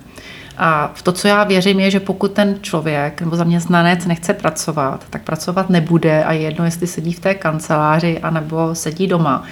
A 0.57 0.91
v 0.95 1.01
to, 1.01 1.11
co 1.11 1.27
já 1.27 1.43
věřím, 1.43 1.79
je, 1.79 1.91
že 1.91 1.99
pokud 1.99 2.31
ten 2.31 2.57
člověk 2.61 3.21
nebo 3.21 3.35
zaměstnanec 3.35 4.05
nechce 4.05 4.33
pracovat, 4.33 5.05
tak 5.09 5.21
pracovat 5.21 5.69
nebude 5.69 6.23
a 6.23 6.33
je 6.33 6.41
jedno, 6.41 6.65
jestli 6.65 6.87
sedí 6.87 7.13
v 7.13 7.19
té 7.19 7.33
kanceláři 7.35 8.19
anebo 8.19 8.75
sedí 8.75 9.07
doma. 9.07 9.43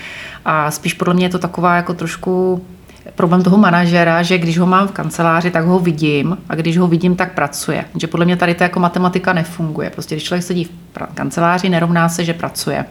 A 0.46 0.72
spíš 0.72 0.94
podle 0.94 1.14
mě 1.14 1.26
je 1.26 1.30
to 1.30 1.40
taková 1.40 1.76
jako 1.76 1.94
trošku 1.94 2.66
problém 3.16 3.44
toho 3.44 3.58
manažera, 3.58 4.24
že 4.24 4.38
když 4.38 4.58
ho 4.58 4.66
mám 4.66 4.88
v 4.88 4.92
kanceláři, 4.92 5.52
tak 5.52 5.66
ho 5.66 5.80
vidím 5.80 6.38
a 6.50 6.56
když 6.56 6.78
ho 6.78 6.88
vidím, 6.88 7.16
tak 7.16 7.34
pracuje. 7.34 7.86
Že 8.02 8.08
podle 8.08 8.26
mě 8.26 8.36
tady 8.36 8.54
to 8.54 8.64
jako 8.64 8.80
matematika 8.80 9.34
nefunguje. 9.34 9.90
Prostě 9.90 10.16
když 10.16 10.24
člověk 10.24 10.44
sedí 10.44 10.66
v 10.66 10.70
kanceláři, 11.14 11.70
nerovná 11.70 12.10
se, 12.10 12.26
že 12.26 12.34
pracuje. 12.34 12.86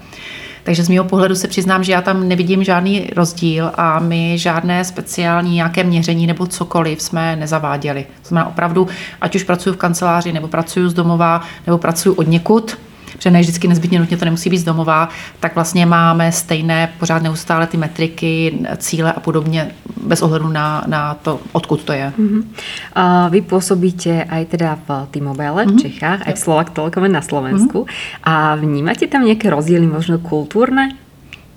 Takže 0.64 0.85
z 0.85 0.88
mého 0.88 1.05
pohledu 1.05 1.35
se 1.35 1.48
přiznám, 1.48 1.85
že 1.85 1.92
já 1.92 2.03
tam 2.03 2.29
nevidím 2.29 2.64
žádný 2.64 3.11
rozdíl 3.16 3.72
a 3.75 3.98
my 3.98 4.38
žádné 4.38 4.85
speciální 4.85 5.55
nějaké 5.55 5.85
měření 5.85 6.27
nebo 6.27 6.46
cokoliv 6.46 7.03
jsme 7.03 7.37
nezaváděli. 7.37 8.07
To 8.22 8.29
znamená 8.29 8.48
opravdu, 8.48 8.88
ať 9.20 9.37
už 9.37 9.42
pracuji 9.42 9.72
v 9.72 9.77
kanceláři, 9.77 10.33
nebo 10.33 10.48
pracuji 10.48 10.88
z 10.88 10.94
domova, 10.94 11.42
nebo 11.66 11.79
pracuji 11.79 12.14
od 12.14 12.29
někud, 12.29 12.79
protože 13.16 13.31
ne 13.31 13.40
vždycky 13.40 13.68
nezbytně 13.68 13.98
nutně 13.98 14.16
to 14.16 14.25
nemusí 14.25 14.51
být 14.51 14.59
z 14.59 14.64
domova, 14.64 15.09
tak 15.40 15.55
vlastně 15.55 15.87
máme 15.87 16.33
stejné 16.33 16.92
pořád 16.98 17.22
neustále 17.22 17.66
ty 17.66 17.77
metriky, 17.77 18.59
cíle 18.77 19.12
a 19.12 19.20
podobně, 19.20 19.70
bez 20.03 20.22
ohledu 20.22 20.48
na, 20.48 20.85
na 20.87 21.14
to, 21.14 21.40
odkud 21.53 21.85
to 21.85 21.92
je. 21.92 22.12
Uh-huh. 22.18 22.44
A 22.92 23.29
vy 23.29 23.40
působíte 23.40 24.25
aj 24.25 24.44
teda 24.44 24.79
v 24.88 25.07
T-Mobile 25.11 25.64
v 25.64 25.68
uh-huh. 25.68 25.83
Čechách, 25.83 26.27
aj 26.27 26.35
v 26.35 26.38
Slovak 26.38 26.70
Telekome 26.70 27.09
na 27.09 27.22
Slovensku. 27.22 27.79
Uh-huh. 27.83 28.22
A 28.22 28.55
vnímáte 28.55 29.07
tam 29.07 29.25
nějaké 29.25 29.51
rozdíly, 29.51 29.87
možno 29.87 30.18
kulturné? 30.18 30.92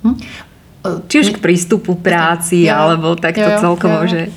Uh-huh. 0.04 0.18
Či 1.08 1.20
už 1.20 1.30
k 1.30 1.38
přístupu 1.38 1.96
práci, 1.96 2.58
jo, 2.58 2.76
alebo 2.78 3.16
tak 3.16 3.36
to 3.36 3.60
celkovo, 3.60 3.94
jo. 4.02 4.08
že... 4.08 4.28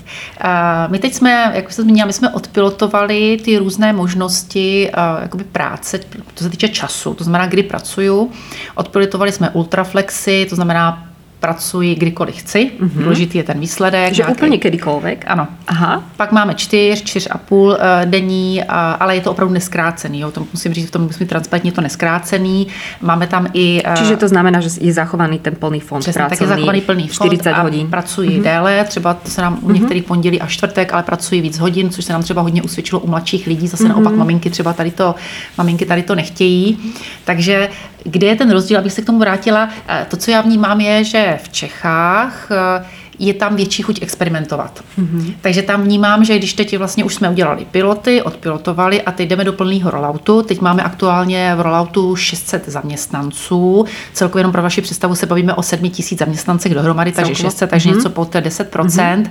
A 0.40 0.87
my 0.90 0.98
teď 0.98 1.14
jsme, 1.14 1.52
jak 1.54 1.72
jsem 1.72 1.84
zmínila, 1.84 2.06
my 2.06 2.12
jsme 2.12 2.30
odpilotovali 2.30 3.38
ty 3.44 3.58
různé 3.58 3.92
možnosti 3.92 4.90
a, 4.90 5.20
jakoby 5.22 5.44
práce, 5.44 6.00
to 6.34 6.44
se 6.44 6.50
týče 6.50 6.68
času, 6.68 7.14
to 7.14 7.24
znamená, 7.24 7.46
kdy 7.46 7.62
pracuju. 7.62 8.30
Odpilotovali 8.74 9.32
jsme 9.32 9.50
ultraflexy, 9.50 10.46
to 10.50 10.54
znamená 10.54 11.08
pracuji 11.40 11.94
kdykoliv 11.94 12.37
chci, 12.37 12.70
mm-hmm. 12.81 13.03
důležitý 13.03 13.38
je 13.38 13.44
ten 13.44 13.61
výsledek. 13.61 14.05
Takže 14.05 14.22
nějaký... 14.22 14.33
úplně 14.33 14.59
kdykoliv? 14.59 15.18
Ano. 15.27 15.48
Aha. 15.66 16.03
Pak 16.16 16.33
máme 16.33 16.55
čtyř, 16.55 17.03
čtyř 17.03 17.29
a 17.31 17.38
půl 17.38 17.68
uh, 17.68 17.77
denní, 18.05 18.64
ale 18.64 19.14
je 19.14 19.20
to 19.20 19.31
opravdu 19.31 19.55
neskrácený. 19.55 20.20
Jo. 20.20 20.31
To 20.31 20.46
musím 20.53 20.74
říct, 20.74 20.88
v 20.88 20.90
tom 20.90 21.03
musím 21.03 21.27
transparentně 21.27 21.72
to 21.72 21.81
neskrácený. 21.81 22.66
Máme 23.01 23.27
tam 23.27 23.46
i... 23.53 23.83
Uh, 23.88 23.94
Čiže 23.94 24.16
to 24.16 24.29
znamená, 24.29 24.61
že 24.61 24.68
je 24.81 24.92
zachovaný 24.92 25.38
ten 25.38 25.55
plný 25.55 25.81
fond 25.81 26.01
Přesně, 26.01 26.24
tak 26.29 26.40
je 26.40 26.46
zachovaný 26.46 26.81
plný 26.81 27.09
fond 27.09 27.27
40 27.27 27.53
hodin. 27.53 27.90
pracuji 27.90 28.29
mm-hmm. 28.29 28.42
déle, 28.42 28.85
třeba 28.85 29.14
to 29.14 29.31
se 29.31 29.42
nám 29.42 29.59
u 29.62 29.70
některých 29.70 30.03
mm-hmm. 30.03 30.07
pondělí 30.07 30.40
a 30.40 30.46
čtvrtek, 30.46 30.92
ale 30.92 31.03
pracuji 31.03 31.40
víc 31.40 31.59
hodin, 31.59 31.90
což 31.90 32.05
se 32.05 32.12
nám 32.12 32.22
třeba 32.22 32.42
hodně 32.42 32.62
usvědčilo 32.62 33.01
u 33.01 33.11
mladších 33.11 33.46
lidí. 33.46 33.68
Zase 33.68 33.85
mm-hmm. 33.85 33.88
naopak 33.88 34.14
maminky 34.14 34.51
třeba 34.51 34.72
tady 34.72 34.90
to, 34.90 35.14
maminky 35.59 35.87
tady 35.87 36.03
to 36.03 36.14
nechtějí. 36.14 36.79
Takže 37.24 37.68
kde 38.11 38.27
je 38.27 38.37
ten 38.37 38.51
rozdíl, 38.51 38.79
abych 38.79 38.92
se 38.92 39.03
k 39.03 39.07
tomu 39.07 39.18
vrátila? 39.18 39.68
To, 40.09 40.16
co 40.16 40.31
já 40.31 40.40
vnímám, 40.40 40.81
je, 40.81 41.05
že 41.05 41.38
v 41.42 41.49
Čechách 41.49 42.49
eh, 42.51 42.85
je 43.18 43.35
tam 43.35 43.57
větší 43.57 43.83
chuť 43.83 44.03
experimentovat. 44.03 44.85
Mm-hmm. 44.99 45.35
Takže 45.40 45.62
tam 45.62 45.83
vnímám, 45.83 46.25
že 46.25 46.38
když 46.38 46.53
teď 46.53 46.79
vlastně 46.79 47.05
už 47.05 47.14
jsme 47.14 47.31
udělali 47.31 47.66
piloty, 47.71 48.23
odpilotovali 48.23 49.03
a 49.03 49.12
teď 49.12 49.29
jdeme 49.29 49.44
do 49.44 49.53
plného 49.53 49.90
rolloutu. 49.90 50.42
Teď 50.42 50.61
máme 50.61 50.83
aktuálně 50.83 51.55
v 51.57 51.61
rolloutu 51.61 52.16
600 52.16 52.68
zaměstnanců. 52.68 53.85
Celkově 54.12 54.40
jenom 54.40 54.53
pro 54.53 54.62
vaši 54.62 54.83
představu 54.83 55.14
se 55.14 55.27
bavíme 55.27 55.55
o 55.55 55.62
7 55.62 55.90
tisíc 55.90 56.18
zaměstnancech 56.18 56.75
dohromady, 56.75 57.12
takže 57.12 57.35
600, 57.35 57.71
takže 57.71 57.90
mm-hmm. 57.90 57.94
něco 57.94 58.11
pod 58.11 58.35
10%. 58.35 58.64
Mm-hmm. 58.71 59.31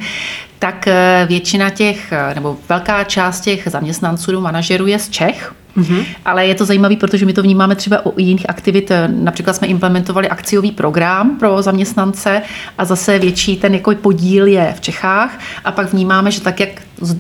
Tak 0.60 0.88
eh, 0.88 1.26
většina 1.30 1.70
těch, 1.70 2.12
eh, 2.12 2.36
nebo 2.36 2.58
velká 2.70 3.04
část 3.04 3.42
těch 3.42 3.68
zaměstnanců, 3.72 4.42
manažerů 4.42 4.88
je 4.88 5.00
z 5.00 5.10
Čech. 5.10 5.54
Mm-hmm. 5.78 6.06
Ale 6.26 6.46
je 6.46 6.56
to 6.56 6.66
zajímavé, 6.66 6.96
protože 6.96 7.26
my 7.26 7.34
to 7.34 7.42
vnímáme 7.42 7.76
třeba 7.76 8.06
u 8.06 8.20
jiných 8.20 8.50
aktivit. 8.50 8.92
Například 9.08 9.54
jsme 9.54 9.68
implementovali 9.68 10.30
akciový 10.30 10.72
program 10.72 11.38
pro 11.40 11.62
zaměstnance 11.62 12.42
a 12.78 12.86
zase 12.86 13.20
větší 13.20 13.58
ten 13.58 13.74
jako 13.74 13.96
podíl 13.96 14.48
je 14.48 14.74
v 14.78 14.82
Čechách 14.82 15.40
a 15.66 15.72
pak 15.72 15.94
vnímáme, 15.94 16.32
že 16.32 16.42
tak, 16.42 16.60
jak 16.60 16.70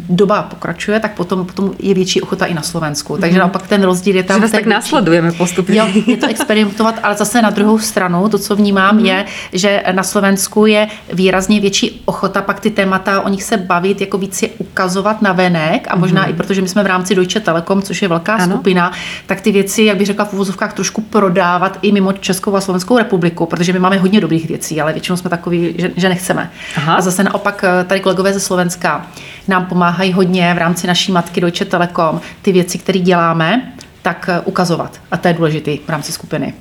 doba 0.09 0.41
pokračuje, 0.43 0.99
tak 0.99 1.15
potom, 1.15 1.45
potom 1.45 1.71
je 1.79 1.93
větší 1.93 2.21
ochota 2.21 2.45
i 2.45 2.53
na 2.53 2.61
Slovensku. 2.61 3.13
Mm-hmm. 3.13 3.19
Takže 3.19 3.39
naopak 3.39 3.67
ten 3.67 3.83
rozdíl 3.83 4.15
je 4.15 4.23
tam. 4.23 4.41
Že 4.41 4.51
tak 4.51 4.65
následujeme 4.65 5.31
postupně. 5.31 5.79
Jo, 5.79 5.87
je 6.07 6.17
to 6.17 6.27
experimentovat, 6.27 6.95
ale 7.03 7.15
zase 7.15 7.41
na 7.41 7.49
druhou 7.49 7.79
stranu, 7.79 8.29
to, 8.29 8.39
co 8.39 8.55
vnímám, 8.55 8.97
mm-hmm. 8.97 9.05
je, 9.05 9.25
že 9.53 9.83
na 9.91 10.03
Slovensku 10.03 10.65
je 10.65 10.87
výrazně 11.13 11.59
větší 11.59 12.01
ochota 12.05 12.41
pak 12.41 12.59
ty 12.59 12.71
témata, 12.71 13.21
o 13.21 13.29
nich 13.29 13.43
se 13.43 13.57
bavit, 13.57 14.01
jako 14.01 14.17
víc 14.17 14.41
je 14.41 14.49
ukazovat 14.57 15.21
na 15.21 15.33
venek 15.33 15.87
a 15.89 15.95
možná 15.95 16.25
mm-hmm. 16.25 16.29
i 16.29 16.33
protože 16.33 16.61
my 16.61 16.67
jsme 16.67 16.83
v 16.83 16.87
rámci 16.87 17.15
Deutsche 17.15 17.39
Telekom, 17.39 17.81
což 17.81 18.01
je 18.01 18.07
velká 18.07 18.35
ano. 18.35 18.55
skupina, 18.55 18.91
tak 19.25 19.41
ty 19.41 19.51
věci, 19.51 19.83
jak 19.83 19.97
bych 19.97 20.07
řekla 20.07 20.25
v 20.25 20.33
uvozovkách, 20.33 20.73
trošku 20.73 21.01
prodávat 21.01 21.79
i 21.81 21.91
mimo 21.91 22.13
Českou 22.13 22.55
a 22.55 22.61
Slovenskou 22.61 22.97
republiku, 22.97 23.45
protože 23.45 23.73
my 23.73 23.79
máme 23.79 23.97
hodně 23.97 24.21
dobrých 24.21 24.47
věcí, 24.47 24.81
ale 24.81 24.93
většinou 24.93 25.17
jsme 25.17 25.29
takový, 25.29 25.75
že, 25.77 25.91
že 25.95 26.09
nechceme. 26.09 26.51
Aha. 26.75 26.95
A 26.95 27.01
zase 27.01 27.23
naopak 27.23 27.63
eh, 27.63 27.83
tady 27.83 27.99
kolegové 27.99 28.33
ze 28.33 28.39
Slovenska 28.39 29.07
nám 29.47 29.65
pomáhají 29.65 30.13
hodně 30.13 30.53
v 30.53 30.57
rámci 30.57 30.87
naší 30.87 31.11
matky 31.11 31.41
Deutsche 31.41 31.65
Telekom 31.65 32.21
ty 32.41 32.51
věci, 32.51 32.77
které 32.77 32.99
děláme, 32.99 33.71
tak 34.01 34.29
eh, 34.29 34.39
ukazovat. 34.39 35.01
A 35.11 35.17
to 35.17 35.27
je 35.27 35.33
důležité 35.33 35.71
v 35.85 35.89
rámci 35.89 36.11
skupiny. 36.11 36.53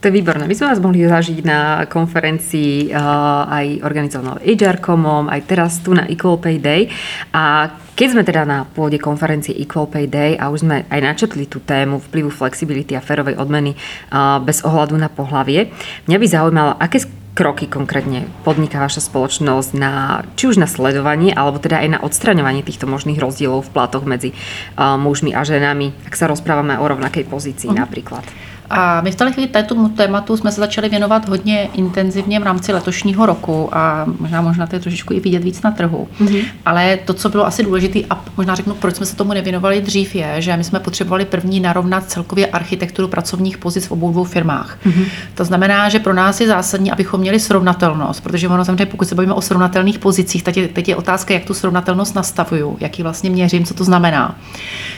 To 0.00 0.12
je 0.12 0.22
výborné. 0.22 0.44
My 0.44 0.54
sme 0.54 0.70
vás 0.70 0.78
mohli 0.78 1.08
zažiť 1.08 1.40
na 1.40 1.88
konferencii 1.88 2.92
uh, 2.92 3.48
aj 3.48 3.80
organizovanou 3.80 4.36
HR.comom, 4.44 5.26
aj 5.32 5.40
teraz 5.48 5.80
tu 5.80 5.96
na 5.96 6.04
Equal 6.04 6.36
Pay 6.36 6.60
Day. 6.60 6.92
A 7.32 7.72
keď 7.96 8.08
sme 8.12 8.22
teda 8.22 8.44
na 8.44 8.68
pôde 8.68 9.00
konferencie 9.00 9.56
Equal 9.56 9.88
Pay 9.88 10.06
Day 10.06 10.36
a 10.36 10.52
už 10.52 10.68
sme 10.68 10.84
aj 10.92 11.00
načetli 11.00 11.48
tú 11.48 11.64
tému 11.64 11.98
vplyvu 12.12 12.28
flexibility 12.28 12.92
a 12.92 13.00
férovej 13.00 13.40
odmeny 13.40 13.72
uh, 13.72 14.36
bez 14.44 14.60
ohľadu 14.68 15.00
na 15.00 15.08
pohlavie, 15.08 15.72
mňa 16.06 16.18
by 16.20 16.26
zaujímalo, 16.28 16.72
aké 16.76 17.00
kroky 17.36 17.68
konkrétne 17.68 18.24
podniká 18.48 18.80
vaša 18.80 19.04
spoločnosť 19.04 19.70
na, 19.76 20.24
či 20.40 20.48
už 20.48 20.56
na 20.56 20.64
sledovanie, 20.64 21.36
alebo 21.36 21.60
teda 21.60 21.84
aj 21.84 21.88
na 21.92 21.98
odstraňovanie 22.00 22.64
týchto 22.64 22.88
možných 22.88 23.20
rozdielov 23.20 23.68
v 23.68 23.72
platoch 23.76 24.08
medzi 24.08 24.32
uh, 24.32 24.96
mužmi 24.96 25.36
a 25.36 25.44
ženami, 25.44 25.92
ak 26.08 26.16
sa 26.16 26.32
rozprávame 26.32 26.80
o 26.80 26.84
rovnakej 26.88 27.28
pozícii 27.28 27.68
uh-huh. 27.68 27.84
napríklad? 27.84 28.24
A 28.70 29.00
my 29.00 29.10
v 29.10 29.14
této 29.14 29.32
chvíli 29.32 29.50
tématu 29.96 30.36
jsme 30.36 30.52
se 30.52 30.60
začali 30.60 30.88
věnovat 30.88 31.28
hodně 31.28 31.68
intenzivně 31.72 32.40
v 32.40 32.42
rámci 32.42 32.72
letošního 32.72 33.26
roku 33.26 33.68
a 33.72 34.06
možná 34.20 34.40
možná 34.40 34.66
to 34.66 34.76
je 34.76 34.80
trošičku 34.80 35.14
i 35.14 35.20
vidět 35.20 35.44
víc 35.44 35.62
na 35.62 35.70
trhu. 35.70 36.08
Mm-hmm. 36.20 36.44
Ale 36.66 36.98
to, 37.04 37.14
co 37.14 37.28
bylo 37.28 37.46
asi 37.46 37.62
důležité 37.62 37.98
a 38.10 38.24
možná 38.36 38.54
řeknu, 38.54 38.74
proč 38.74 38.96
jsme 38.96 39.06
se 39.06 39.16
tomu 39.16 39.32
nevěnovali 39.32 39.80
dřív, 39.80 40.14
je, 40.14 40.34
že 40.38 40.56
my 40.56 40.64
jsme 40.64 40.80
potřebovali 40.80 41.24
první 41.24 41.60
narovnat 41.60 42.10
celkově 42.10 42.46
architekturu 42.46 43.08
pracovních 43.08 43.58
pozic 43.58 43.86
v 43.86 43.92
obou 43.92 44.12
dvou 44.12 44.24
firmách. 44.24 44.78
Mm-hmm. 44.86 45.06
To 45.34 45.44
znamená, 45.44 45.88
že 45.88 45.98
pro 45.98 46.14
nás 46.14 46.40
je 46.40 46.46
zásadní, 46.46 46.92
abychom 46.92 47.20
měli 47.20 47.40
srovnatelnost, 47.40 48.22
protože 48.22 48.48
ono 48.48 48.64
samozřejmě, 48.64 48.86
pokud 48.86 49.08
se 49.08 49.14
bavíme 49.14 49.34
o 49.34 49.40
srovnatelných 49.40 49.98
pozicích, 49.98 50.42
teď 50.42 50.56
je, 50.56 50.68
teď 50.68 50.88
je 50.88 50.96
otázka, 50.96 51.34
jak 51.34 51.44
tu 51.44 51.54
srovnatelnost 51.54 52.14
nastavuju, 52.14 52.76
jak 52.80 52.98
ji 52.98 53.02
vlastně 53.02 53.30
měřím, 53.30 53.64
co 53.64 53.74
to 53.74 53.84
znamená. 53.84 54.34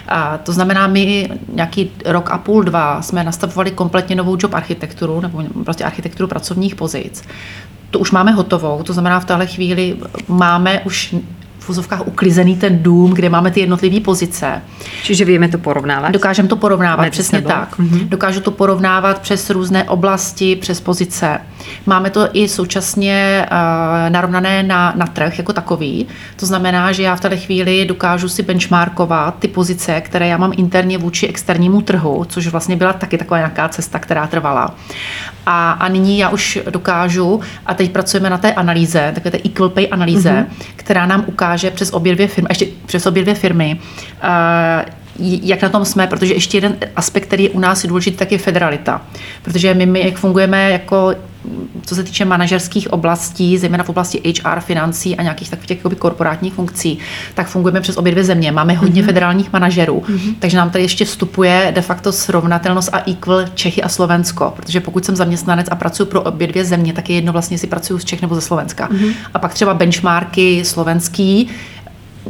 A 0.08 0.38
to 0.38 0.52
znamená, 0.52 0.86
my 0.86 1.30
nějaký 1.52 1.90
rok 2.04 2.30
a 2.30 2.38
půl, 2.38 2.62
dva 2.62 3.02
jsme 3.02 3.24
nastavovali 3.24 3.57
kompletně 3.70 4.16
novou 4.16 4.36
job 4.40 4.54
architekturu 4.54 5.20
nebo 5.20 5.42
prostě 5.64 5.84
architekturu 5.84 6.28
pracovních 6.28 6.74
pozic. 6.74 7.22
To 7.90 7.98
už 7.98 8.10
máme 8.10 8.32
hotovou, 8.32 8.82
to 8.82 8.92
znamená 8.92 9.20
v 9.20 9.24
téhle 9.24 9.46
chvíli 9.46 9.96
máme 10.28 10.80
už 10.80 11.14
vozovkách 11.68 12.06
uklizený 12.06 12.56
ten 12.56 12.82
dům, 12.82 13.10
kde 13.14 13.28
máme 13.28 13.50
ty 13.50 13.60
jednotlivé 13.60 14.00
pozice. 14.00 14.62
Čiže 15.02 15.24
víme 15.24 15.48
to 15.48 15.58
porovnávat? 15.58 16.10
Dokážeme 16.10 16.48
to 16.48 16.56
porovnávat, 16.56 17.02
Mezi 17.02 17.10
přesně 17.10 17.38
sebou. 17.38 17.48
tak. 17.50 17.78
Mm-hmm. 17.78 18.08
Dokážu 18.08 18.40
to 18.40 18.50
porovnávat 18.50 19.18
přes 19.18 19.50
různé 19.50 19.84
oblasti, 19.84 20.56
přes 20.56 20.80
pozice. 20.80 21.40
Máme 21.86 22.10
to 22.10 22.28
i 22.32 22.48
současně 22.48 23.46
uh, 23.50 23.56
narovnané 24.10 24.62
na, 24.62 24.92
na 24.96 25.06
trh 25.06 25.38
jako 25.38 25.52
takový. 25.52 26.06
To 26.36 26.46
znamená, 26.46 26.92
že 26.92 27.02
já 27.02 27.16
v 27.16 27.20
této 27.20 27.36
chvíli 27.36 27.84
dokážu 27.84 28.28
si 28.28 28.42
benchmarkovat 28.42 29.38
ty 29.38 29.48
pozice, 29.48 30.00
které 30.00 30.28
já 30.28 30.36
mám 30.36 30.52
interně 30.56 30.98
vůči 30.98 31.26
externímu 31.26 31.82
trhu, 31.82 32.24
což 32.28 32.46
vlastně 32.46 32.76
byla 32.76 32.92
taky 32.92 33.18
taková 33.18 33.38
nějaká 33.38 33.68
cesta, 33.68 33.98
která 33.98 34.26
trvala. 34.26 34.74
A, 35.46 35.70
a 35.70 35.88
nyní 35.88 36.18
já 36.18 36.28
už 36.28 36.58
dokážu, 36.70 37.40
a 37.66 37.74
teď 37.74 37.92
pracujeme 37.92 38.30
na 38.30 38.38
té 38.38 38.52
analýze, 38.52 39.12
takové 39.14 39.30
té 39.30 39.38
equal 39.44 39.68
pay 39.68 39.88
analýze, 39.90 40.30
mm-hmm. 40.30 40.66
která 40.76 41.06
nám 41.06 41.24
ukáže 41.26 41.57
přes 41.70 41.92
obě 41.92 42.14
dvě 42.14 42.28
firmy, 42.28 42.46
ještě 42.50 42.66
přes 42.86 43.06
obě 43.06 43.22
dvě 43.22 43.34
firmy, 43.34 43.80
uh, 44.24 44.92
jak 45.18 45.62
na 45.62 45.68
tom 45.68 45.84
jsme, 45.84 46.06
protože 46.06 46.34
ještě 46.34 46.56
jeden 46.56 46.76
aspekt, 46.96 47.26
který 47.26 47.44
je 47.44 47.50
u 47.50 47.60
nás 47.60 47.86
důležitý, 47.86 48.16
tak 48.16 48.32
je 48.32 48.38
federalita. 48.38 49.02
Protože 49.42 49.74
my, 49.74 49.86
my 49.86 50.00
jak 50.00 50.18
fungujeme 50.18 50.70
jako 50.70 51.14
co 51.82 51.94
se 51.94 52.04
týče 52.04 52.24
manažerských 52.24 52.92
oblastí, 52.92 53.58
zejména 53.58 53.84
v 53.84 53.88
oblasti 53.88 54.34
HR, 54.44 54.60
financí 54.60 55.16
a 55.16 55.22
nějakých 55.22 55.50
takových 55.50 55.68
těch 55.68 55.98
korporátních 55.98 56.54
funkcí, 56.54 56.98
tak 57.34 57.46
fungujeme 57.46 57.80
přes 57.80 57.96
obě 57.96 58.12
dvě 58.12 58.24
země. 58.24 58.52
Máme 58.52 58.74
hodně 58.74 59.02
mm-hmm. 59.02 59.06
federálních 59.06 59.52
manažerů, 59.52 60.02
mm-hmm. 60.08 60.34
takže 60.38 60.56
nám 60.56 60.70
tady 60.70 60.84
ještě 60.84 61.04
vstupuje 61.04 61.72
de 61.74 61.82
facto 61.82 62.12
srovnatelnost 62.12 62.94
a 62.94 63.10
equal 63.10 63.44
Čechy 63.54 63.82
a 63.82 63.88
Slovensko, 63.88 64.52
protože 64.56 64.80
pokud 64.80 65.04
jsem 65.04 65.16
zaměstnanec 65.16 65.66
a 65.70 65.76
pracuji 65.76 66.04
pro 66.04 66.22
obě 66.22 66.46
dvě 66.46 66.64
země, 66.64 66.92
tak 66.92 67.10
je 67.10 67.16
jedno 67.16 67.32
vlastně 67.32 67.58
si 67.58 67.66
pracuju 67.66 67.98
z 67.98 68.04
Čech 68.04 68.22
nebo 68.22 68.34
ze 68.34 68.40
Slovenska. 68.40 68.88
Mm-hmm. 68.88 69.12
A 69.34 69.38
pak 69.38 69.54
třeba 69.54 69.74
benchmarky 69.74 70.64
slovenský, 70.64 71.48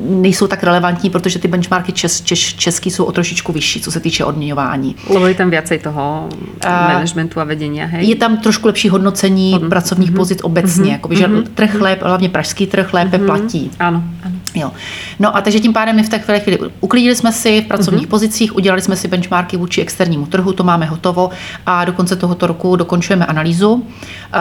nejsou 0.00 0.46
tak 0.46 0.62
relevantní, 0.62 1.10
protože 1.10 1.38
ty 1.38 1.48
benchmarky 1.48 1.92
čes, 1.92 2.20
čes, 2.20 2.38
český 2.38 2.90
jsou 2.90 3.04
o 3.04 3.12
trošičku 3.12 3.52
vyšší, 3.52 3.80
co 3.80 3.92
se 3.92 4.00
týče 4.00 4.24
odměňování. 4.24 4.96
Lebo 5.10 5.26
je 5.26 5.34
tam 5.34 5.50
viacej 5.50 5.78
toho 5.78 6.28
managementu 6.64 7.40
a 7.40 7.44
vedení, 7.44 7.80
hej? 7.80 8.08
Je 8.08 8.16
tam 8.16 8.36
trošku 8.36 8.66
lepší 8.66 8.88
hodnocení 8.88 9.54
Hodn- 9.54 9.68
pracovních 9.68 10.10
mm-hmm. 10.10 10.16
pozic 10.16 10.38
obecně, 10.42 10.84
mm-hmm. 10.84 10.92
jakoby, 10.92 11.16
že 11.16 11.26
mm-hmm. 11.26 11.46
trh 11.54 11.80
lépe, 11.80 12.04
hlavně 12.04 12.28
pražský 12.28 12.66
trh 12.66 12.94
lépe 12.94 13.18
mm-hmm. 13.18 13.26
platí. 13.26 13.70
Ano, 13.78 14.04
ano. 14.22 14.34
Jo. 14.54 14.72
No 15.18 15.36
a 15.36 15.40
takže 15.40 15.60
tím 15.60 15.72
pádem 15.72 15.96
my 15.96 16.02
v 16.02 16.08
té 16.08 16.18
chvíli 16.18 16.58
uklidili 16.80 17.14
jsme 17.14 17.32
si 17.32 17.60
v 17.60 17.66
pracovních 17.66 18.06
mm-hmm. 18.06 18.10
pozicích, 18.10 18.56
udělali 18.56 18.82
jsme 18.82 18.96
si 18.96 19.08
benchmarky 19.08 19.56
vůči 19.56 19.80
externímu 19.80 20.26
trhu, 20.26 20.52
to 20.52 20.64
máme 20.64 20.86
hotovo 20.86 21.30
a 21.66 21.84
do 21.84 21.92
konce 21.92 22.16
tohoto 22.16 22.46
roku 22.46 22.76
dokončujeme 22.76 23.26
analýzu 23.26 23.86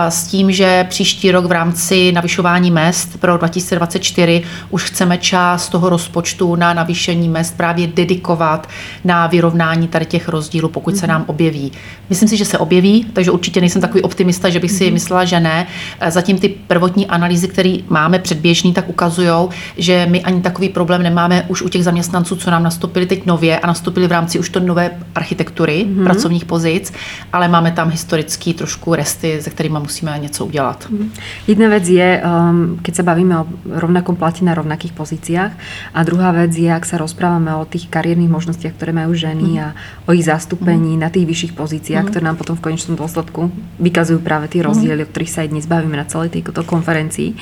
s 0.09 0.27
tím, 0.27 0.51
že 0.51 0.85
příští 0.89 1.31
rok 1.31 1.45
v 1.45 1.51
rámci 1.51 2.11
navyšování 2.11 2.71
mest 2.71 3.19
pro 3.19 3.37
2024 3.37 4.43
už 4.69 4.83
chceme 4.83 5.17
část 5.17 5.69
toho 5.69 5.89
rozpočtu 5.89 6.55
na 6.55 6.73
navýšení 6.73 7.29
mest 7.29 7.57
právě 7.57 7.87
dedikovat 7.87 8.69
na 9.03 9.27
vyrovnání 9.27 9.87
tady 9.87 10.05
těch 10.05 10.27
rozdílů, 10.29 10.69
pokud 10.69 10.93
mm-hmm. 10.93 10.99
se 10.99 11.07
mhm. 11.07 11.13
nám 11.13 11.23
objeví. 11.27 11.71
Myslím 12.09 12.29
si, 12.29 12.37
že 12.37 12.45
se 12.45 12.57
objeví, 12.57 13.05
takže 13.13 13.31
určitě 13.31 13.59
nejsem 13.59 13.81
takový 13.81 14.01
optimista, 14.01 14.49
že 14.49 14.59
bych 14.59 14.71
si 14.71 14.85
mm-hmm. 14.85 14.93
myslela, 14.93 15.25
že 15.25 15.39
ne. 15.39 15.67
Zatím 16.07 16.37
ty 16.37 16.49
prvotní 16.49 17.07
analýzy, 17.07 17.47
které 17.47 17.77
máme 17.89 18.19
předběžný, 18.19 18.73
tak 18.73 18.89
ukazují, 18.89 19.49
že 19.77 19.96
my 20.05 20.23
ani 20.23 20.41
takový 20.41 20.69
problém 20.69 21.03
nemáme 21.03 21.45
už 21.47 21.61
u 21.61 21.69
těch 21.69 21.83
zaměstnanců, 21.83 22.35
co 22.35 22.51
nám 22.51 22.63
nastoupili 22.63 23.05
teď 23.05 23.25
nově 23.25 23.59
a 23.59 23.67
nastoupili 23.67 24.07
v 24.07 24.11
rámci 24.11 24.39
už 24.39 24.49
to 24.49 24.59
nové 24.59 24.91
architektury 25.15 25.85
mm-hmm. 25.87 26.03
pracovních 26.03 26.45
pozic, 26.45 26.93
ale 27.33 27.47
máme 27.47 27.71
tam 27.71 27.89
historický 27.89 28.53
trošku 28.53 28.95
resty, 28.95 29.41
se 29.41 29.49
kterými 29.49 29.79
musíme 29.79 30.19
něco 30.19 30.45
udělat. 30.45 30.87
Mm-hmm. 30.91 31.09
Jedna 31.47 31.67
věc 31.67 31.87
je, 31.87 32.23
um, 32.23 32.79
keď 32.81 32.95
se 32.95 33.03
bavíme 33.03 33.39
o 33.39 33.45
rovnakom 33.65 34.15
platí 34.15 34.45
na 34.45 34.53
rovnakých 34.53 34.93
pozíciách 34.93 35.51
a 35.93 36.03
druhá 36.03 36.31
věc 36.31 36.57
je, 36.57 36.67
jak 36.67 36.85
se 36.85 36.97
rozpráváme 36.97 37.55
o 37.55 37.65
těch 37.65 37.87
kariérních 37.87 38.29
možnostech, 38.29 38.73
které 38.73 38.93
mají 38.93 39.17
ženy 39.17 39.43
mm-hmm. 39.43 39.63
a 39.63 39.75
o 40.05 40.13
ich 40.13 40.25
zastúpení 40.25 40.95
mm-hmm. 40.95 40.99
na 41.01 41.09
těch 41.09 41.25
vyšších 41.25 41.53
pozíciách, 41.53 42.03
mm-hmm. 42.03 42.09
které 42.09 42.25
nám 42.25 42.35
potom 42.35 42.55
v 42.55 42.59
konečnom 42.59 42.97
dôsledku 42.97 43.51
vykazujú 43.79 44.19
práve 44.19 44.51
tie 44.51 44.65
rozdiely, 44.65 45.05
mm-hmm. 45.05 45.07
o 45.07 45.11
ktorých 45.13 45.31
sa 45.31 45.39
aj 45.45 45.49
dnes 45.53 45.65
bavíme 45.69 45.95
na 45.95 46.05
celej 46.09 46.29
tejto 46.33 46.63
konferencii. 46.65 47.37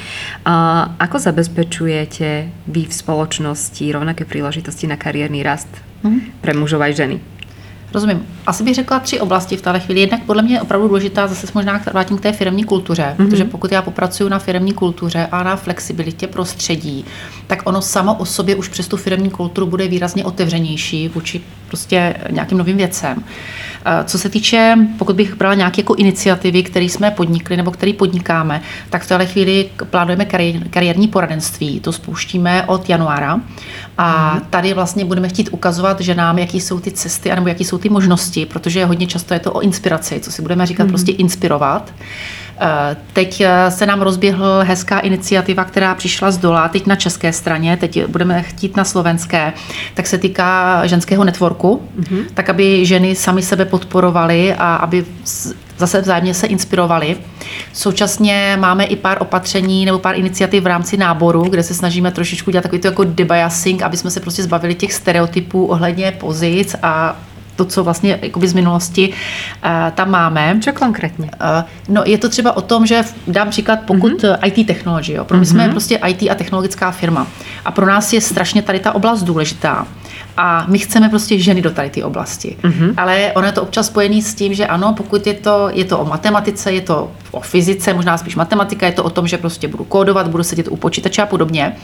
A 0.46 0.86
ako 1.00 1.18
zabezpečujete 1.20 2.45
vy 2.68 2.86
v 2.86 2.94
společnosti 2.94 3.92
rovnaké 3.92 4.26
příležitosti 4.26 4.88
na 4.88 4.96
kariérní 4.96 5.44
rast 5.44 5.68
mm-hmm. 6.04 6.22
pre 6.42 6.54
mužov 6.54 6.82
a 6.82 6.92
ženy? 6.92 7.20
Rozumím. 7.94 8.26
Asi 8.48 8.64
bych 8.64 8.76
řekla 8.76 9.00
tři 9.00 9.20
oblasti 9.20 9.58
v 9.58 9.62
této 9.62 9.80
chvíli. 9.80 10.02
Jednak 10.02 10.24
podle 10.24 10.42
mě 10.42 10.56
je 10.56 10.62
opravdu 10.62 10.88
důležitá, 10.88 11.28
zase 11.28 11.48
se 11.48 11.54
možná 11.56 11.82
vrátím 11.92 12.18
k 12.18 12.22
té 12.22 12.32
firmní 12.32 12.64
kultuře, 12.64 13.04
mm-hmm. 13.18 13.30
protože 13.30 13.46
pokud 13.46 13.72
já 13.72 13.82
popracuju 13.82 14.30
na 14.30 14.40
firmní 14.40 14.74
kultuře 14.74 15.28
a 15.32 15.44
na 15.44 15.56
flexibilitě 15.56 16.28
prostředí, 16.28 17.06
tak 17.48 17.62
ono 17.66 17.82
samo 17.82 18.14
o 18.14 18.26
sobě 18.26 18.56
už 18.56 18.68
přes 18.68 18.88
tu 18.88 18.98
firmní 18.98 19.30
kulturu 19.30 19.68
bude 19.68 19.88
výrazně 19.88 20.26
otevřenější 20.26 21.08
vůči 21.10 21.42
prostě 21.76 22.16
nějakým 22.30 22.58
novým 22.58 22.78
věcem. 22.78 23.24
Eh, 23.86 24.04
co 24.04 24.18
se 24.18 24.30
týče, 24.30 24.78
pokud 24.98 25.16
bych 25.16 25.36
brala 25.36 25.54
nějaké 25.54 25.82
jako 25.82 25.96
iniciativy, 25.96 26.64
které 26.64 26.86
jsme 26.86 27.12
podnikli 27.12 27.58
nebo 27.58 27.72
které 27.72 27.94
podnikáme, 27.94 28.62
tak 28.90 29.04
v 29.04 29.08
této 29.08 29.26
chvíli 29.26 29.70
plánujeme 29.90 30.26
kariérní 30.70 31.08
poradenství. 31.08 31.80
To 31.80 31.92
spouštíme 31.92 32.64
od 32.64 32.90
januára. 32.90 33.40
A 33.98 34.34
mhm. 34.34 34.44
tady 34.50 34.74
vlastně 34.74 35.06
budeme 35.06 35.30
chtít 35.30 35.50
ukazovat, 35.52 36.02
že 36.02 36.16
nám, 36.16 36.40
jaký 36.40 36.62
jsou 36.62 36.80
ty 36.80 36.92
cesty, 36.92 37.32
anebo 37.32 37.48
jaký 37.48 37.64
jsou 37.64 37.78
ty 37.78 37.90
možnosti, 37.90 38.46
protože 38.46 38.86
hodně 38.86 39.08
často 39.08 39.34
je 39.34 39.40
to 39.40 39.54
o 39.54 39.62
inspiraci, 39.62 40.20
co 40.20 40.32
si 40.32 40.42
budeme 40.42 40.66
říkat, 40.66 40.84
mm. 40.84 40.90
prostě 40.90 41.12
inspirovat. 41.12 41.94
Eh, 42.62 42.98
teď 43.14 43.42
eh, 43.42 43.72
se 43.72 43.86
nám 43.86 44.02
rozběhl 44.02 44.64
hezká 44.64 45.00
iniciativa, 45.00 45.64
která 45.64 45.96
přišla 45.96 46.32
z 46.32 46.38
dola, 46.38 46.68
teď 46.68 46.88
na 46.88 46.96
české 46.96 47.34
straně, 47.34 47.78
teď 47.78 48.06
budeme 48.06 48.44
chtít 48.44 48.78
na 48.78 48.84
slovenské, 48.84 49.54
tak 49.94 50.08
se 50.08 50.18
týká 50.18 50.82
ženského 50.88 51.24
networku, 51.24 51.82
mm-hmm. 52.00 52.26
tak 52.34 52.50
aby 52.50 52.86
ženy 52.86 53.16
sami 53.16 53.42
sebe 53.42 53.66
podporovaly 53.66 54.54
a 54.54 54.76
aby 54.76 55.06
zase 55.78 56.02
vzájemně 56.02 56.34
se 56.34 56.48
inspirovali. 56.48 57.18
Současně 57.74 58.58
máme 58.60 58.84
i 58.86 58.96
pár 58.96 59.18
opatření 59.22 59.86
nebo 59.86 60.00
pár 60.00 60.20
iniciativ 60.20 60.64
v 60.64 60.68
rámci 60.68 60.98
náboru, 60.98 61.44
kde 61.44 61.64
se 61.64 61.74
snažíme 61.74 62.12
trošičku 62.12 62.52
dělat 62.52 62.62
takový 62.62 62.82
to 62.82 62.88
jako 62.88 63.04
debiasing, 63.04 63.82
aby 63.82 63.98
jsme 63.98 64.12
se 64.12 64.20
prostě 64.20 64.44
zbavili 64.44 64.76
těch 64.76 64.94
stereotypů 64.94 65.66
ohledně 65.66 66.12
pozic 66.12 66.76
a 66.84 67.16
to, 67.56 67.66
co 67.66 67.84
vlastně 67.84 68.20
jakoby 68.22 68.48
z 68.48 68.54
minulosti 68.54 69.10
uh, 69.10 69.70
tam 69.96 70.12
máme. 70.12 70.60
Co 70.62 70.74
konkrétně? 70.74 71.26
Uh, 71.26 71.70
no, 71.96 72.04
je 72.06 72.18
to 72.18 72.30
třeba 72.30 72.58
o 72.58 72.62
tom, 72.62 72.86
že 72.86 73.04
dám 73.28 73.50
příklad, 73.50 73.80
pokud 73.88 74.12
mm-hmm. 74.12 74.38
IT 74.44 74.68
technology, 74.68 75.14
jo, 75.14 75.26
pro 75.26 75.38
my 75.38 75.44
mm-hmm. 75.44 75.50
jsme 75.50 75.70
prostě 75.70 76.00
IT 76.08 76.32
a 76.32 76.36
technologická 76.36 76.92
firma 76.92 77.28
a 77.66 77.72
pro 77.72 77.86
nás 77.86 78.14
je 78.14 78.22
strašně 78.22 78.62
tady 78.62 78.80
ta 78.80 78.96
oblast 78.96 79.24
důležitá. 79.24 79.88
A 80.38 80.66
my 80.68 80.80
chceme 80.80 81.10
prostě 81.10 81.40
ženy 81.40 81.62
do 81.62 81.72
tady 81.72 81.90
ty 81.90 82.04
oblasti. 82.04 82.58
Mm-hmm. 82.62 82.94
Ale 82.98 83.32
ono 83.36 83.48
je 83.48 83.54
to 83.54 83.62
občas 83.62 83.88
spojený 83.88 84.22
s 84.22 84.36
tím, 84.36 84.54
že 84.54 84.68
ano, 84.68 84.94
pokud 84.98 85.28
je 85.28 85.34
to, 85.34 85.70
je 85.74 85.86
to 85.86 86.00
o 86.00 86.06
matematice, 86.06 86.72
je 86.72 86.82
to 86.82 87.12
o 87.32 87.42
fyzice, 87.42 87.94
možná 87.94 88.18
spíš 88.18 88.36
matematika, 88.36 88.86
je 88.86 88.92
to 88.92 89.04
o 89.04 89.10
tom, 89.10 89.28
že 89.28 89.38
prostě 89.38 89.68
budu 89.68 89.84
kódovat, 89.84 90.28
budu 90.28 90.44
sedět 90.44 90.68
u 90.70 90.76
počítače 90.76 91.22
a 91.22 91.26
podobně. 91.26 91.76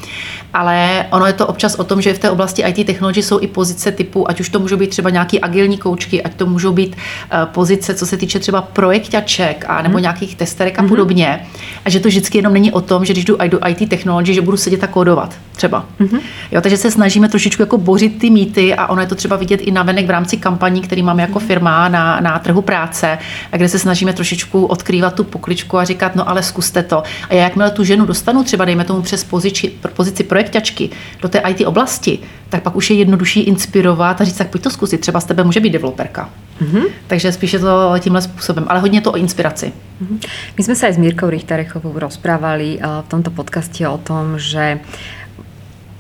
Ale 0.54 1.06
ono 1.12 1.26
je 1.26 1.34
to 1.34 1.48
občas 1.48 1.76
o 1.76 1.84
tom, 1.84 2.02
že 2.02 2.14
v 2.14 2.20
té 2.20 2.30
oblasti 2.30 2.62
IT 2.62 2.86
technology 2.86 3.24
jsou 3.24 3.40
i 3.40 3.48
pozice 3.48 3.92
typu, 3.92 4.30
ať 4.30 4.40
už 4.40 4.50
to 4.50 4.60
můžou 4.60 4.78
být 4.78 4.90
třeba 4.90 5.10
nějaký 5.10 5.40
agilní 5.40 5.78
koučky, 5.78 6.24
ať 6.24 6.34
to 6.36 6.46
můžou 6.46 6.72
být 6.72 6.96
uh, 6.96 7.46
pozice, 7.46 7.96
co 7.96 8.06
se 8.06 8.18
týče 8.18 8.40
třeba 8.40 8.62
projektaček 8.62 9.66
a 9.68 9.82
nebo 9.82 9.98
mm-hmm. 9.98 10.02
nějakých 10.02 10.36
testerek 10.36 10.80
a 10.80 10.82
mm-hmm. 10.82 10.90
podobně. 10.90 11.48
A 11.86 11.90
že 11.90 12.00
to 12.00 12.08
vždycky 12.08 12.38
jenom 12.38 12.54
není 12.54 12.72
o 12.72 12.82
tom, 12.82 13.06
že 13.06 13.14
když 13.14 13.26
jdu 13.26 13.38
do 13.48 13.60
IT 13.68 13.90
technology, 13.90 14.34
že 14.34 14.42
budu 14.42 14.58
sedět 14.58 14.84
a 14.84 14.88
kódovat 14.88 15.36
třeba. 15.56 15.86
Mm-hmm. 16.00 16.20
Jo, 16.52 16.62
takže 16.62 16.78
se 16.78 16.92
snažíme 16.92 17.30
trošičku 17.30 17.62
jako 17.62 17.78
bořit 17.78 18.20
ty 18.20 18.30
mýty 18.42 18.76
a 18.76 18.88
ono 18.88 19.02
je 19.02 19.08
to 19.08 19.16
třeba 19.16 19.36
vidět 19.36 19.62
i 19.62 19.72
navenek 19.72 20.06
v 20.06 20.10
rámci 20.10 20.38
kampaní, 20.38 20.82
který 20.82 21.04
máme 21.04 21.22
jako 21.22 21.40
firma 21.40 21.88
na, 21.90 22.20
na 22.20 22.40
trhu 22.40 22.62
práce, 22.62 23.18
a 23.52 23.58
kde 23.58 23.70
se 23.70 23.80
snažíme 23.80 24.14
trošičku 24.14 24.66
odkrývat 24.66 25.14
tu 25.14 25.24
pokličku 25.24 25.78
a 25.78 25.84
říkat, 25.84 26.16
no 26.16 26.30
ale 26.30 26.44
zkuste 26.44 26.84
to. 26.84 27.04
A 27.30 27.34
já 27.34 27.44
jakmile 27.44 27.72
tu 27.72 27.84
ženu 27.84 28.06
dostanu 28.06 28.44
třeba, 28.44 28.66
dejme 28.66 28.84
tomu 28.84 29.02
přes 29.02 29.24
pozici, 29.24 29.72
pozici 29.94 30.24
projektačky 30.24 30.90
do 31.22 31.30
té 31.30 31.40
IT 31.40 31.68
oblasti, 31.68 32.20
tak 32.50 32.64
pak 32.64 32.76
už 32.76 32.90
je 32.90 32.96
jednodušší 32.96 33.40
inspirovat 33.40 34.22
a 34.22 34.24
říct, 34.24 34.38
tak 34.38 34.50
pojď 34.50 34.64
to 34.64 34.70
zkusit, 34.70 35.02
třeba 35.02 35.20
z 35.20 35.26
tebe 35.26 35.44
může 35.44 35.60
být 35.60 35.70
developerka. 35.70 36.30
Mm-hmm. 36.62 36.84
Takže 37.08 37.32
spíše 37.32 37.60
to 37.60 37.94
tímhle 38.00 38.22
způsobem, 38.22 38.66
ale 38.68 38.80
hodně 38.80 39.02
to 39.02 39.12
o 39.12 39.16
inspiraci. 39.16 39.74
Mm-hmm. 40.04 40.30
My 40.58 40.64
jsme 40.64 40.76
se 40.76 40.94
s 40.94 40.98
Mírkou 40.98 41.30
Richtarechovou 41.30 42.00
rozprávali 42.00 42.80
eh, 42.80 42.86
v 43.06 43.10
tomto 43.10 43.32
podcaste 43.32 43.88
o 43.88 43.98
tom, 43.98 44.40
že 44.40 44.80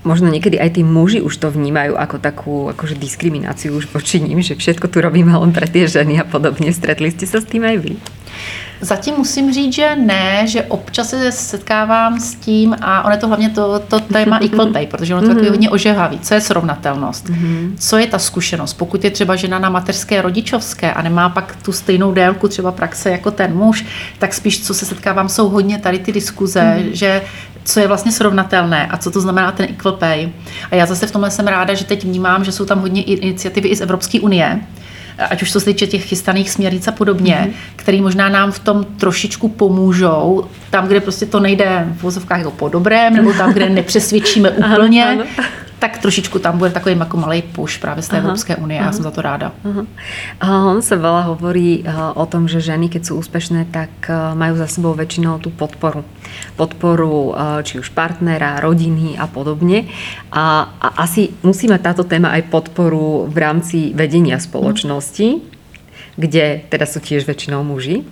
možno 0.01 0.29
niekedy 0.29 0.57
aj 0.57 0.77
tí 0.77 0.81
muži 0.81 1.21
už 1.21 1.37
to 1.37 1.53
vnímajú 1.53 1.93
ako 1.93 2.17
takú 2.17 2.55
akože 2.73 2.97
diskrimináciu 2.97 3.77
už 3.77 3.89
voči 3.93 4.17
ním, 4.17 4.41
že 4.41 4.57
všetko 4.57 4.89
tu 4.89 4.97
robíme 5.01 5.33
len 5.33 5.53
pre 5.53 5.69
tie 5.69 5.85
ženy 5.85 6.17
a 6.21 6.25
podobne. 6.25 6.73
Stretli 6.73 7.13
ste 7.13 7.29
sa 7.29 7.41
s 7.41 7.45
tým 7.45 7.65
aj 7.65 7.77
vy? 7.77 7.93
Zatím 8.81 9.15
musím 9.17 9.53
říct, 9.53 9.73
že 9.73 9.95
ne, 9.95 10.47
že 10.47 10.63
občas 10.63 11.09
se 11.09 11.31
setkávám 11.31 12.19
s 12.19 12.35
tím 12.35 12.75
a 12.81 13.03
ono 13.03 13.13
je 13.13 13.17
to 13.17 13.27
hlavně 13.27 13.49
to, 13.49 13.79
to 13.79 13.99
téma 13.99 14.39
equal 14.43 14.67
pay, 14.67 14.87
protože 14.87 15.15
ono 15.15 15.27
to 15.27 15.33
mm-hmm. 15.33 15.49
hodně 15.49 15.69
ožehavý. 15.69 16.19
Co 16.19 16.33
je 16.33 16.41
srovnatelnost? 16.41 17.29
Mm-hmm. 17.29 17.73
Co 17.79 17.97
je 17.97 18.07
ta 18.07 18.19
zkušenost? 18.19 18.73
Pokud 18.73 19.03
je 19.03 19.11
třeba 19.11 19.35
žena 19.35 19.59
na 19.59 19.69
mateřské 19.69 20.21
rodičovské 20.21 20.93
a 20.93 21.01
nemá 21.01 21.29
pak 21.29 21.55
tu 21.61 21.71
stejnou 21.71 22.11
délku 22.11 22.47
třeba 22.47 22.71
praxe 22.71 23.09
jako 23.11 23.31
ten 23.31 23.53
muž, 23.53 23.85
tak 24.19 24.33
spíš, 24.33 24.63
co 24.63 24.73
se 24.73 24.85
setkávám, 24.85 25.29
jsou 25.29 25.49
hodně 25.49 25.77
tady 25.77 25.99
ty 25.99 26.11
diskuze, 26.11 26.61
mm-hmm. 26.61 26.91
že 26.91 27.21
co 27.63 27.79
je 27.79 27.87
vlastně 27.87 28.11
srovnatelné 28.11 28.87
a 28.87 28.97
co 28.97 29.11
to 29.11 29.21
znamená 29.21 29.51
ten 29.51 29.67
equal 29.69 29.93
pay. 29.93 30.29
A 30.71 30.75
já 30.75 30.85
zase 30.85 31.07
v 31.07 31.11
tomhle 31.11 31.31
jsem 31.31 31.47
ráda, 31.47 31.73
že 31.73 31.85
teď 31.85 32.03
vnímám, 32.03 32.43
že 32.43 32.51
jsou 32.51 32.65
tam 32.65 32.79
hodně 32.79 33.03
iniciativy 33.03 33.69
i 33.69 33.75
z 33.75 33.81
Evropské 33.81 34.19
unie, 34.19 34.59
ať 35.29 35.41
už 35.41 35.51
to 35.51 35.59
se 35.59 35.65
týče 35.65 35.87
těch 35.87 36.05
chystaných 36.05 36.49
směrnic 36.49 36.87
a 36.87 36.91
podobně, 36.91 37.47
mm-hmm. 37.47 37.73
který 37.75 38.01
možná 38.01 38.29
nám 38.29 38.51
v 38.51 38.59
tom 38.59 38.83
trošičku 38.83 39.47
pomůžou, 39.47 40.45
tam, 40.69 40.87
kde 40.87 40.99
prostě 40.99 41.25
to 41.25 41.39
nejde 41.39 41.87
v 41.97 42.03
vozovkách 42.03 42.37
jako 42.37 42.51
po 42.51 42.69
dobrém, 42.69 43.13
nebo 43.13 43.33
tam, 43.33 43.53
kde 43.53 43.69
nepřesvědčíme 43.79 44.51
úplně, 44.51 45.05
ano, 45.05 45.23
ano 45.37 45.45
tak 45.81 45.97
trošičku 45.97 46.39
tam 46.39 46.61
bude 46.61 46.69
takový 46.69 46.95
jako 46.97 47.17
malý 47.17 47.41
push 47.41 47.81
právě 47.81 48.03
z 48.03 48.07
té 48.07 48.17
aha, 48.17 48.25
Evropské 48.25 48.55
unie 48.55 48.79
aha, 48.79 48.85
a 48.85 48.89
já 48.89 48.93
jsem 48.93 49.03
za 49.03 49.11
to 49.11 49.21
ráda. 49.21 49.51
Aha. 49.65 49.85
On 50.69 50.81
se 50.81 50.93
veľa 50.93 51.25
hovorí 51.33 51.81
eh, 51.81 51.89
o 52.13 52.25
tom, 52.29 52.45
že 52.45 52.61
ženy, 52.61 52.85
keď 52.85 53.01
sú 53.09 53.17
úspešné, 53.17 53.65
tak 53.73 53.89
eh, 54.05 54.13
majú 54.37 54.61
za 54.61 54.69
sebou 54.69 54.93
väčšinou 54.93 55.41
tú 55.41 55.49
podporu. 55.49 56.05
Podporu 56.53 57.33
eh, 57.33 57.65
či 57.65 57.81
už 57.81 57.89
partnera, 57.97 58.61
rodiny 58.61 59.17
a 59.17 59.25
podobne. 59.25 59.89
A, 60.29 60.69
a 60.69 60.87
asi 61.01 61.33
musíme 61.41 61.81
táto 61.81 62.05
téma 62.05 62.29
aj 62.37 62.53
podporu 62.53 63.25
v 63.25 63.37
rámci 63.41 63.89
vedenia 63.97 64.37
spoločnosti, 64.37 65.41
kde 66.13 66.61
teda 66.69 66.85
sú 66.85 67.01
tiež 67.01 67.25
väčšinou 67.25 67.65
muži. 67.65 68.05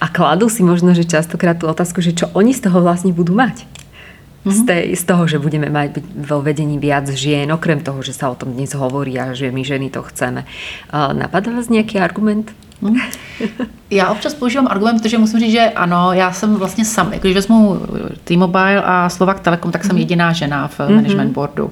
A 0.00 0.08
kladú 0.08 0.48
si 0.48 0.64
možno, 0.64 0.96
že 0.96 1.04
častokrát 1.04 1.60
tú 1.60 1.68
otázku, 1.68 2.00
že 2.00 2.16
čo 2.16 2.32
oni 2.32 2.56
z 2.56 2.72
toho 2.72 2.80
vlastne 2.80 3.12
budú 3.12 3.36
mať 3.36 3.71
z, 4.44 4.58
mhm. 4.58 4.66
tej, 4.66 4.84
z 4.96 5.04
toho, 5.04 5.26
že 5.26 5.38
budeme 5.38 5.70
mať 5.70 6.02
vo 6.26 6.42
vedení 6.42 6.78
viac 6.78 7.06
žien, 7.06 7.46
okrem 7.52 7.78
toho, 7.78 8.02
že 8.02 8.10
sa 8.10 8.30
o 8.30 8.38
tom 8.38 8.52
dnes 8.52 8.74
hovorí 8.74 9.14
a 9.14 9.34
že 9.34 9.54
my 9.54 9.62
ženy 9.62 9.90
to 9.90 10.02
chceme. 10.02 10.44
Napadá 10.92 11.54
vás 11.54 11.68
nějaký 11.68 11.98
argument? 11.98 12.50
Mhm. 12.82 12.98
Já 13.90 14.08
občas 14.08 14.34
používám 14.34 14.66
argument, 14.70 14.98
protože 14.98 15.18
musím 15.18 15.40
říct, 15.40 15.52
že 15.52 15.70
ano, 15.76 16.12
já 16.12 16.32
jsem 16.32 16.54
vlastně 16.54 16.84
sam, 16.84 17.10
když 17.10 17.34
vezmu 17.34 17.80
T-Mobile 18.24 18.82
a 18.82 19.08
Slovak 19.08 19.40
Telekom, 19.40 19.72
tak 19.72 19.84
jsem 19.84 19.92
mhm. 19.92 19.98
jediná 19.98 20.32
žena 20.32 20.68
v 20.68 20.80
management 20.88 21.32
boardu. 21.32 21.70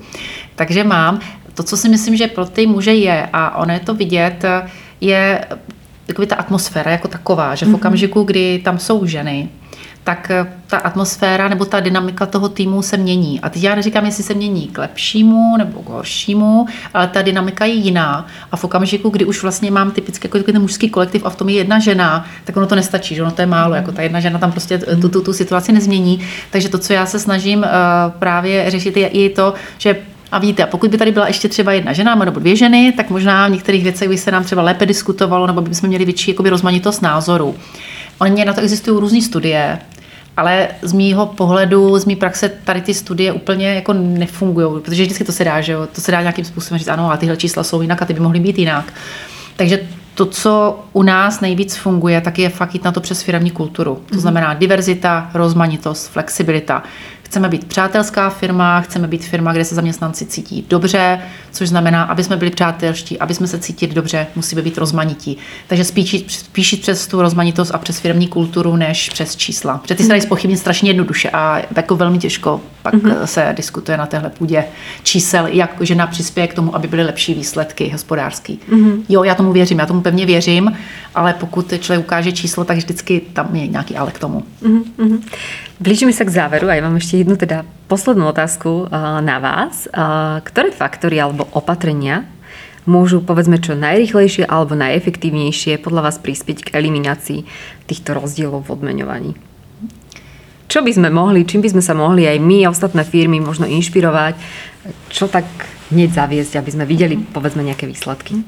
Takže 0.55 0.85
mám 0.85 1.21
to, 1.55 1.63
co 1.63 1.77
si 1.77 1.89
myslím, 1.89 2.17
že 2.17 2.27
pro 2.27 2.47
ty 2.47 2.67
muže 2.67 2.95
je, 2.95 3.29
a 3.33 3.57
ono 3.57 3.73
je 3.73 3.81
to 3.81 3.95
vidět, 3.95 4.45
je 5.01 5.45
takový 6.07 6.27
ta 6.27 6.37
atmosféra 6.37 6.91
jako 6.91 7.09
taková, 7.09 7.55
že 7.55 7.67
v 7.67 7.75
okamžiku, 7.75 8.23
kdy 8.23 8.61
tam 8.65 8.79
jsou 8.79 9.07
ženy, 9.07 9.49
tak 10.05 10.31
eh, 10.31 10.47
ta 10.67 10.79
atmosféra 10.79 11.49
nebo 11.49 11.65
ta 11.65 11.81
dynamika 11.81 12.27
toho 12.27 12.49
týmu 12.49 12.83
se 12.83 12.97
mění. 12.97 13.41
A 13.41 13.49
teď 13.49 13.63
já 13.63 13.75
neříkám, 13.75 14.05
jestli 14.05 14.25
se 14.25 14.35
mění 14.35 14.69
k 14.69 14.79
lepšímu 14.79 15.57
nebo 15.57 15.83
k 15.83 15.89
horšímu, 15.89 16.67
ale 16.95 17.09
ta 17.09 17.23
dynamika 17.23 17.65
je 17.65 17.73
jiná. 17.73 18.27
A 18.53 18.57
v 18.57 18.65
okamžiku, 18.65 19.09
kdy 19.11 19.25
už 19.25 19.43
vlastně 19.43 19.71
mám 19.71 19.91
typicky 19.91 20.29
jako 20.29 20.43
ten 20.43 20.61
mužský 20.61 20.91
kolektiv 20.91 21.25
a 21.25 21.31
v 21.31 21.37
tom 21.37 21.49
je 21.49 21.55
jedna 21.55 21.79
žena, 21.79 22.25
tak 22.45 22.57
ono 22.57 22.67
to 22.67 22.75
nestačí, 22.75 23.15
že 23.15 23.23
ono 23.23 23.31
to 23.31 23.43
je 23.43 23.47
málo. 23.47 23.75
Jako 23.75 23.93
ta 23.93 24.03
jedna 24.03 24.21
žena 24.21 24.39
tam 24.39 24.51
prostě 24.51 24.79
tu, 24.79 25.09
tu, 25.09 25.23
tu 25.23 25.33
situaci 25.33 25.73
nezmění. 25.73 26.21
Takže 26.51 26.69
to, 26.69 26.79
co 26.79 26.93
já 26.93 27.07
se 27.07 27.19
snažím 27.19 27.59
uh, 27.59 27.67
právě 28.19 28.71
řešit, 28.71 28.97
je 28.97 29.09
i 29.09 29.29
to, 29.29 29.55
že 29.79 29.97
a 30.33 30.39
víte, 30.39 30.67
pokud 30.67 30.91
by 30.91 30.99
tady 30.99 31.13
byla 31.13 31.27
ještě 31.27 31.49
třeba 31.49 31.73
jedna 31.73 31.93
žena 31.93 32.15
nebo 32.15 32.41
dvě 32.41 32.57
ženy, 32.57 32.93
tak 32.97 33.11
možná 33.11 33.49
v 33.49 33.51
některých 33.51 33.83
věcech 33.83 34.09
by 34.09 34.19
se 34.19 34.31
nám 34.31 34.45
třeba 34.45 34.63
lépe 34.63 34.87
diskutovalo, 34.87 35.47
nebo 35.47 35.61
bychom 35.61 35.89
měli 35.89 36.05
větší 36.05 36.31
jakoby, 36.31 36.51
rozmanitost 36.51 37.03
názorů. 37.03 37.55
Oni 38.21 38.45
na 38.45 38.53
to 38.53 38.61
existují 38.61 39.01
různé 39.01 39.23
studie, 39.23 39.79
ale 40.37 40.69
z 40.83 40.93
mýho 40.93 41.27
pohledu, 41.27 41.99
z 41.99 42.05
mý 42.05 42.17
praxe 42.17 42.49
tady 42.65 42.81
ty 42.81 42.95
studie 42.95 43.33
úplně 43.33 43.75
jako 43.75 43.93
nefungují, 43.93 44.83
protože 44.83 45.03
vždycky 45.03 45.25
to 45.25 45.33
se 45.33 45.45
dá, 45.45 45.61
že 45.61 45.73
jo? 45.73 45.89
to 45.95 46.01
se 46.01 46.13
dá 46.13 46.21
nějakým 46.21 46.45
způsobem 46.45 46.79
říct, 46.79 46.89
ano, 46.89 47.13
a 47.13 47.17
tyhle 47.17 47.37
čísla 47.37 47.65
jsou 47.65 47.83
jinak 47.83 48.03
a 48.03 48.05
ty 48.05 48.15
by 48.15 48.21
mohly 48.21 48.41
být 48.41 48.59
jinak. 48.59 48.93
Takže 49.57 49.81
to, 50.15 50.27
co 50.27 50.81
u 50.93 51.03
nás 51.03 51.41
nejvíc 51.41 51.77
funguje, 51.77 52.21
tak 52.21 52.39
je 52.39 52.49
fakt 52.49 52.75
jít 52.75 52.85
na 52.85 52.93
to 52.93 53.01
přes 53.01 53.23
firmní 53.23 53.51
kulturu. 53.51 53.95
To 53.95 54.15
mhm. 54.15 54.21
znamená 54.21 54.55
diverzita, 54.55 55.31
rozmanitost, 55.35 56.11
flexibilita. 56.11 56.83
Chceme 57.31 57.49
být 57.49 57.65
přátelská 57.65 58.31
firma, 58.31 58.81
chceme 58.81 59.09
být 59.09 59.25
firma, 59.25 59.53
kde 59.53 59.65
se 59.65 59.75
zaměstnanci 59.75 60.27
cítí 60.27 60.67
dobře, 60.69 61.21
což 61.51 61.69
znamená, 61.69 62.03
aby 62.03 62.25
jsme 62.25 62.37
byli 62.37 62.51
přátelští, 62.51 63.19
aby 63.19 63.35
jsme 63.35 63.47
se 63.47 63.59
cítili 63.59 63.95
dobře, 63.95 64.27
musíme 64.37 64.63
být 64.63 64.79
rozmanití. 64.79 65.37
Takže 65.67 65.85
spíš, 65.85 66.25
spíš 66.29 66.75
přes 66.75 67.07
tu 67.07 67.23
rozmanitost 67.23 67.75
a 67.75 67.79
přes 67.79 68.01
firmní 68.01 68.29
kulturu, 68.29 68.77
než 68.77 69.11
přes 69.11 69.37
čísla. 69.37 69.79
Protože 69.79 69.95
ty 69.95 70.03
se 70.03 70.09
dají 70.09 70.21
spochybnit 70.21 70.59
strašně 70.59 70.91
jednoduše 70.91 71.31
a 71.31 71.63
jako 71.77 71.97
velmi 71.97 72.19
těžko 72.19 72.61
pak 72.83 72.95
mm-hmm. 72.95 73.25
se 73.25 73.55
diskutuje 73.57 73.99
na 73.99 74.07
téhle 74.07 74.31
půdě 74.31 74.65
čísel, 75.03 75.47
jak 75.47 75.77
žena 75.81 76.07
přispěje 76.07 76.47
k 76.47 76.55
tomu, 76.55 76.77
aby 76.77 76.89
byly 76.89 77.05
lepší 77.05 77.35
výsledky 77.35 77.89
hospodářský. 77.89 78.61
Mm-hmm. 78.71 79.03
Jo, 79.09 79.25
já 79.25 79.35
tomu 79.35 79.53
věřím, 79.53 79.79
já 79.79 79.87
tomu 79.87 80.01
pevně 80.01 80.27
věřím, 80.27 80.73
ale 81.15 81.35
pokud 81.35 81.73
člověk 81.81 82.07
ukáže 82.07 82.33
číslo, 82.33 82.65
tak 82.65 82.77
vždycky 82.77 83.21
tam 83.33 83.57
je 83.57 83.67
nějaký 83.67 83.97
ale 83.97 84.11
k 84.11 84.19
tomu. 84.19 84.43
Mm-hmm. 84.63 85.21
Blížíme 85.81 86.13
sa 86.13 86.29
k 86.29 86.37
záveru 86.37 86.69
a 86.69 86.77
ja 86.77 86.85
mám 86.85 87.01
ešte 87.01 87.25
jednu 87.25 87.41
teda 87.41 87.65
poslednú 87.89 88.29
otázku 88.29 88.85
eh, 88.85 88.89
na 89.25 89.41
vás. 89.41 89.89
Eh, 89.89 90.45
ktoré 90.45 90.77
faktory 90.77 91.17
alebo 91.17 91.49
opatrenia 91.57 92.29
môžu 92.85 93.25
povedzme 93.25 93.57
čo 93.57 93.73
najrychlejšie 93.73 94.45
alebo 94.45 94.77
najefektívnejšie 94.77 95.81
podľa 95.81 96.13
vás 96.13 96.21
prispieť 96.21 96.69
k 96.69 96.77
eliminácii 96.77 97.49
týchto 97.89 98.13
rozdielov 98.13 98.69
v 98.69 98.73
odmeňovaní? 98.77 99.33
Čo 100.69 100.85
by 100.85 100.93
sme 100.93 101.09
mohli, 101.09 101.49
čím 101.49 101.65
by 101.65 101.73
sme 101.73 101.83
sa 101.83 101.97
mohli 101.97 102.29
aj 102.29 102.37
my 102.45 102.69
a 102.69 102.73
ostatné 102.77 103.01
firmy 103.01 103.41
možno 103.41 103.65
inšpirovať, 103.65 104.37
čo 105.09 105.33
tak 105.33 105.49
hneď 105.97 106.13
zaviesť, 106.13 106.61
aby 106.61 106.71
sme 106.77 106.85
videli 106.85 107.17
povedzme 107.17 107.65
nejaké 107.65 107.89
výsledky? 107.89 108.45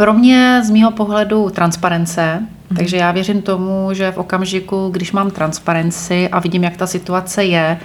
Pro 0.00 0.14
mě 0.14 0.60
z 0.64 0.70
mýho 0.70 0.90
pohledu 0.90 1.50
transparence, 1.50 2.38
mm. 2.70 2.76
takže 2.76 2.96
já 2.96 3.12
věřím 3.12 3.42
tomu, 3.42 3.88
že 3.92 4.12
v 4.12 4.18
okamžiku, 4.18 4.88
když 4.92 5.12
mám 5.12 5.30
transparenci 5.30 6.28
a 6.28 6.38
vidím, 6.38 6.64
jak 6.64 6.76
ta 6.76 6.86
situace 6.86 7.44
je, 7.44 7.78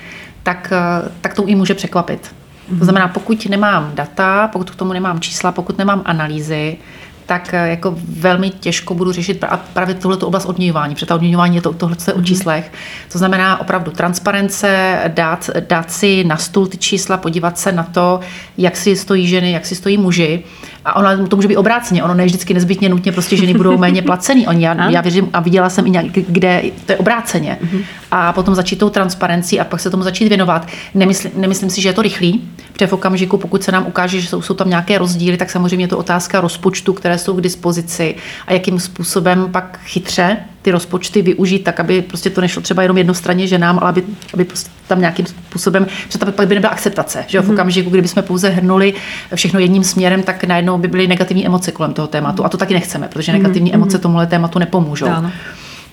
tak, 0.44 0.74
eh, 0.76 1.12
tak 1.22 1.34
to 1.34 1.46
i 1.46 1.56
může 1.56 1.74
překvapit. 1.74 2.36
To 2.70 2.76
mhm. 2.76 2.84
znamená, 2.84 3.08
pokud 3.08 3.50
nemám 3.50 3.92
data, 3.94 4.48
pokud 4.48 4.70
k 4.72 4.76
tomu 4.76 4.94
nemám 4.94 5.20
čísla, 5.20 5.52
pokud 5.52 5.78
nemám 5.78 6.02
analýzy, 6.06 6.78
tak 7.26 7.54
eh, 7.54 7.70
jako 7.70 7.96
velmi 8.10 8.50
těžko 8.50 8.94
budu 8.94 9.12
řešit 9.12 9.46
právě 9.74 9.96
tuhle 9.96 10.18
oblast 10.18 10.46
odměňování, 10.46 10.96
protože 10.96 11.06
ta 11.06 11.16
odměňování 11.16 11.56
je 11.56 11.62
to, 11.62 11.74
tohle 11.74 11.96
o 12.14 12.18
mhm. 12.18 12.26
číslech. 12.26 12.72
To 13.12 13.18
znamená 13.18 13.62
opravdu 13.62 13.92
transparence, 13.92 15.00
dát, 15.08 15.50
dát 15.70 15.92
si 15.92 16.24
na 16.24 16.38
stůl 16.38 16.68
ty 16.68 16.78
čísla, 16.78 17.18
podívat 17.18 17.58
se 17.58 17.72
na 17.72 17.84
to, 17.84 18.20
jak 18.58 18.78
si 18.78 18.96
stojí 18.96 19.28
ženy, 19.28 19.52
jak 19.52 19.66
si 19.66 19.76
stojí 19.76 19.98
muži 19.98 20.44
A 20.86 20.96
ono 20.96 21.28
to 21.28 21.36
může 21.36 21.48
být 21.48 21.58
obráceně, 21.58 22.04
ono 22.04 22.14
ne 22.14 22.26
vždycky 22.26 22.54
nezbytně 22.54 22.90
nutně 22.90 23.12
prostě 23.12 23.38
ženy 23.38 23.54
budou 23.54 23.78
méně 23.78 24.02
placený. 24.02 24.48
Oni, 24.48 24.66
já, 24.66 24.90
já 24.90 25.02
věřím 25.02 25.30
a 25.34 25.40
viděla 25.40 25.70
jsem 25.70 25.88
i 25.88 25.90
nějak, 25.90 26.06
kde 26.12 26.62
to 26.86 26.92
je 26.92 26.98
obráceně. 26.98 27.58
Mm-hmm. 27.62 27.84
A 28.12 28.34
potom 28.34 28.56
začít 28.56 28.76
tou 28.76 28.90
transparencí 28.90 29.60
a 29.60 29.64
pak 29.64 29.80
se 29.80 29.90
tomu 29.90 30.04
začít 30.04 30.28
věnovat. 30.28 30.68
Nemysl, 30.94 31.30
nemyslím 31.36 31.70
si, 31.70 31.82
že 31.82 31.90
je 31.90 31.94
to 31.94 32.02
rychlý, 32.02 32.50
protože 32.74 32.88
v 32.88 32.94
okamžiku, 32.94 33.38
pokud 33.38 33.64
se 33.64 33.72
nám 33.72 33.88
ukáže, 33.88 34.22
že 34.22 34.28
jsou, 34.28 34.42
jsou 34.42 34.54
tam 34.54 34.70
nějaké 34.70 34.98
rozdíly, 34.98 35.38
tak 35.38 35.50
samozřejmě 35.50 35.84
je 35.84 35.90
to 35.90 35.98
otázka 35.98 36.42
rozpočtu, 36.42 36.94
které 36.94 37.18
jsou 37.18 37.34
k 37.34 37.42
dispozici 37.42 38.16
a 38.48 38.54
jakým 38.54 38.80
způsobem 38.80 39.48
pak 39.52 39.80
chytře 39.86 40.38
ty 40.66 40.72
rozpočty 40.72 41.22
využít 41.22 41.60
tak, 41.60 41.80
aby 41.80 42.02
prostě 42.02 42.30
to 42.30 42.42
nešlo 42.42 42.62
třeba 42.62 42.82
jenom 42.82 42.98
jednostranně 42.98 43.48
ženám, 43.48 43.80
ale 43.82 43.90
aby, 43.90 44.04
aby 44.34 44.46
prostě 44.46 44.70
tam 44.88 45.00
nějakým 45.00 45.26
způsobem, 45.26 45.88
že 46.10 46.20
tam 46.20 46.32
pak 46.32 46.48
by 46.48 46.56
nebyla 46.56 46.72
akceptace. 46.72 47.26
Že 47.28 47.42
v 47.42 47.44
mhm. 47.44 47.54
okamžiku, 47.54 47.90
kdyby 47.90 48.08
jsme 48.08 48.22
pouze 48.22 48.50
hrnuli 48.50 48.94
všechno 49.36 49.60
jedním 49.60 49.84
směrem, 49.84 50.24
tak 50.24 50.44
najednou 50.44 50.78
by 50.78 50.88
byly 50.88 51.08
negativní 51.08 51.46
emoce 51.46 51.72
kolem 51.72 51.94
toho 51.94 52.08
tématu. 52.08 52.46
A 52.46 52.50
to 52.50 52.58
taky 52.58 52.74
nechceme, 52.74 53.08
protože 53.08 53.32
negativní 53.32 53.72
mm-hmm. 53.72 53.76
emoce 53.76 54.00
tomuhle 54.00 54.28
tématu 54.28 54.60
nepomůžou. 54.60 55.06
Ano. 55.06 55.32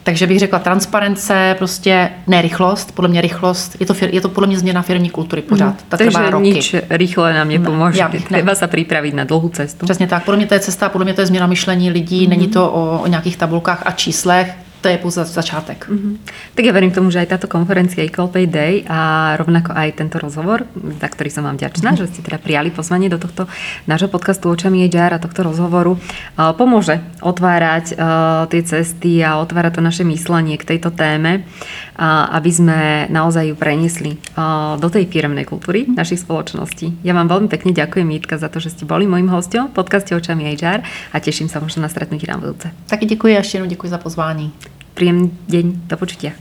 Takže 0.05 0.27
bych 0.27 0.39
řekla 0.39 0.59
transparence, 0.59 1.55
prostě 1.59 2.11
ne 2.27 2.43
rychlost, 2.43 2.93
podle 2.95 3.09
mě 3.09 3.21
rychlost, 3.21 3.77
je 3.81 3.87
to, 3.87 3.95
je 4.11 4.21
to 4.21 4.29
podle 4.29 4.47
mě 4.47 4.59
změna 4.59 4.83
firmní 4.83 5.11
kultury 5.11 5.43
pořád. 5.43 5.75
Ta 5.89 5.97
Takže 5.97 6.31
roky. 6.31 6.45
nič 6.45 6.75
rychle 6.91 7.35
nám 7.35 7.49
nepomůže. 7.49 8.03
Ne, 8.13 8.21
Treba 8.29 8.55
se 8.55 8.67
připravit 8.67 9.15
na 9.15 9.25
dlouhou 9.25 9.49
cestu. 9.49 9.87
Přesně 9.87 10.07
tak, 10.07 10.25
podle 10.25 10.37
mě 10.37 10.47
to 10.47 10.55
je 10.55 10.61
cesta, 10.61 10.89
podle 10.89 11.05
mě 11.05 11.15
to 11.15 11.21
je 11.21 11.27
změna 11.27 11.47
myšlení 11.47 11.91
lidí, 11.91 12.25
mm. 12.25 12.31
není 12.31 12.49
to 12.49 12.71
o, 12.71 12.99
o 13.03 13.07
nějakých 13.07 13.37
tabulkách 13.37 13.83
a 13.87 13.91
číslech, 13.91 14.55
to 14.83 14.91
je 14.91 14.99
pouze 14.99 15.23
začátek. 15.23 15.87
Mm-hmm. 15.87 16.15
Tak 16.59 16.63
ja 16.67 16.75
verím 16.75 16.91
tomu, 16.91 17.15
že 17.15 17.23
aj 17.23 17.39
táto 17.39 17.47
konferencia 17.47 18.03
Equal 18.03 18.27
Pay 18.27 18.47
Day 18.51 18.75
a 18.91 19.33
rovnako 19.39 19.71
aj 19.79 19.89
tento 19.95 20.19
rozhovor, 20.19 20.67
za 20.75 21.07
ktorý 21.07 21.31
som 21.31 21.47
vám 21.47 21.55
vďačná, 21.55 21.95
mm-hmm. 21.95 22.03
že 22.03 22.11
ste 22.11 22.27
teda 22.27 22.43
prijali 22.43 22.75
pozvanie 22.75 23.07
do 23.07 23.23
tohto 23.23 23.47
nášho 23.87 24.11
podcastu 24.11 24.51
Očami 24.51 24.83
HR 24.91 25.15
a 25.15 25.23
tohto 25.23 25.47
rozhovoru, 25.47 25.95
uh, 25.95 26.51
pomôže 26.59 26.99
otvárať 27.23 27.95
uh, 27.95 28.51
tie 28.51 28.63
cesty 28.67 29.23
a 29.23 29.39
otvárať 29.39 29.79
to 29.79 29.83
naše 29.87 30.03
myslenie 30.03 30.59
k 30.59 30.75
tejto 30.75 30.91
téme, 30.91 31.47
uh, 31.47 32.35
aby 32.35 32.51
sme 32.51 32.79
naozaj 33.07 33.55
ju 33.55 33.55
preniesli 33.55 34.19
uh, 34.35 34.75
do 34.83 34.91
tej 34.91 35.07
firmnej 35.07 35.47
kultúry 35.47 35.87
našich 35.87 36.27
spoločností. 36.27 37.07
Ja 37.07 37.15
vám 37.15 37.31
veľmi 37.31 37.47
pekne 37.47 37.71
ďakujem, 37.71 38.11
Jitka, 38.19 38.35
za 38.43 38.51
to, 38.51 38.59
že 38.59 38.75
ste 38.75 38.83
boli 38.83 39.07
mojím 39.07 39.31
hostom 39.31 39.71
v 39.71 39.79
podcaste 39.79 40.11
Očami 40.11 40.59
HR 40.59 40.83
a 41.15 41.17
teším 41.23 41.47
sa 41.47 41.63
možno 41.63 41.87
na 41.87 41.89
stretnutí 41.89 42.27
na 42.27 42.35
budúce. 42.35 42.75
Taky 42.91 43.07
děkuji 43.07 43.35
a 43.35 43.39
ještě 43.39 43.59
jednou 43.59 43.71
děkuji 43.71 43.89
za 43.89 43.99
pozvání. 43.99 44.53
Príjemný 44.95 45.35
deň, 45.51 45.67
do 45.91 45.97
počutia. 45.99 46.31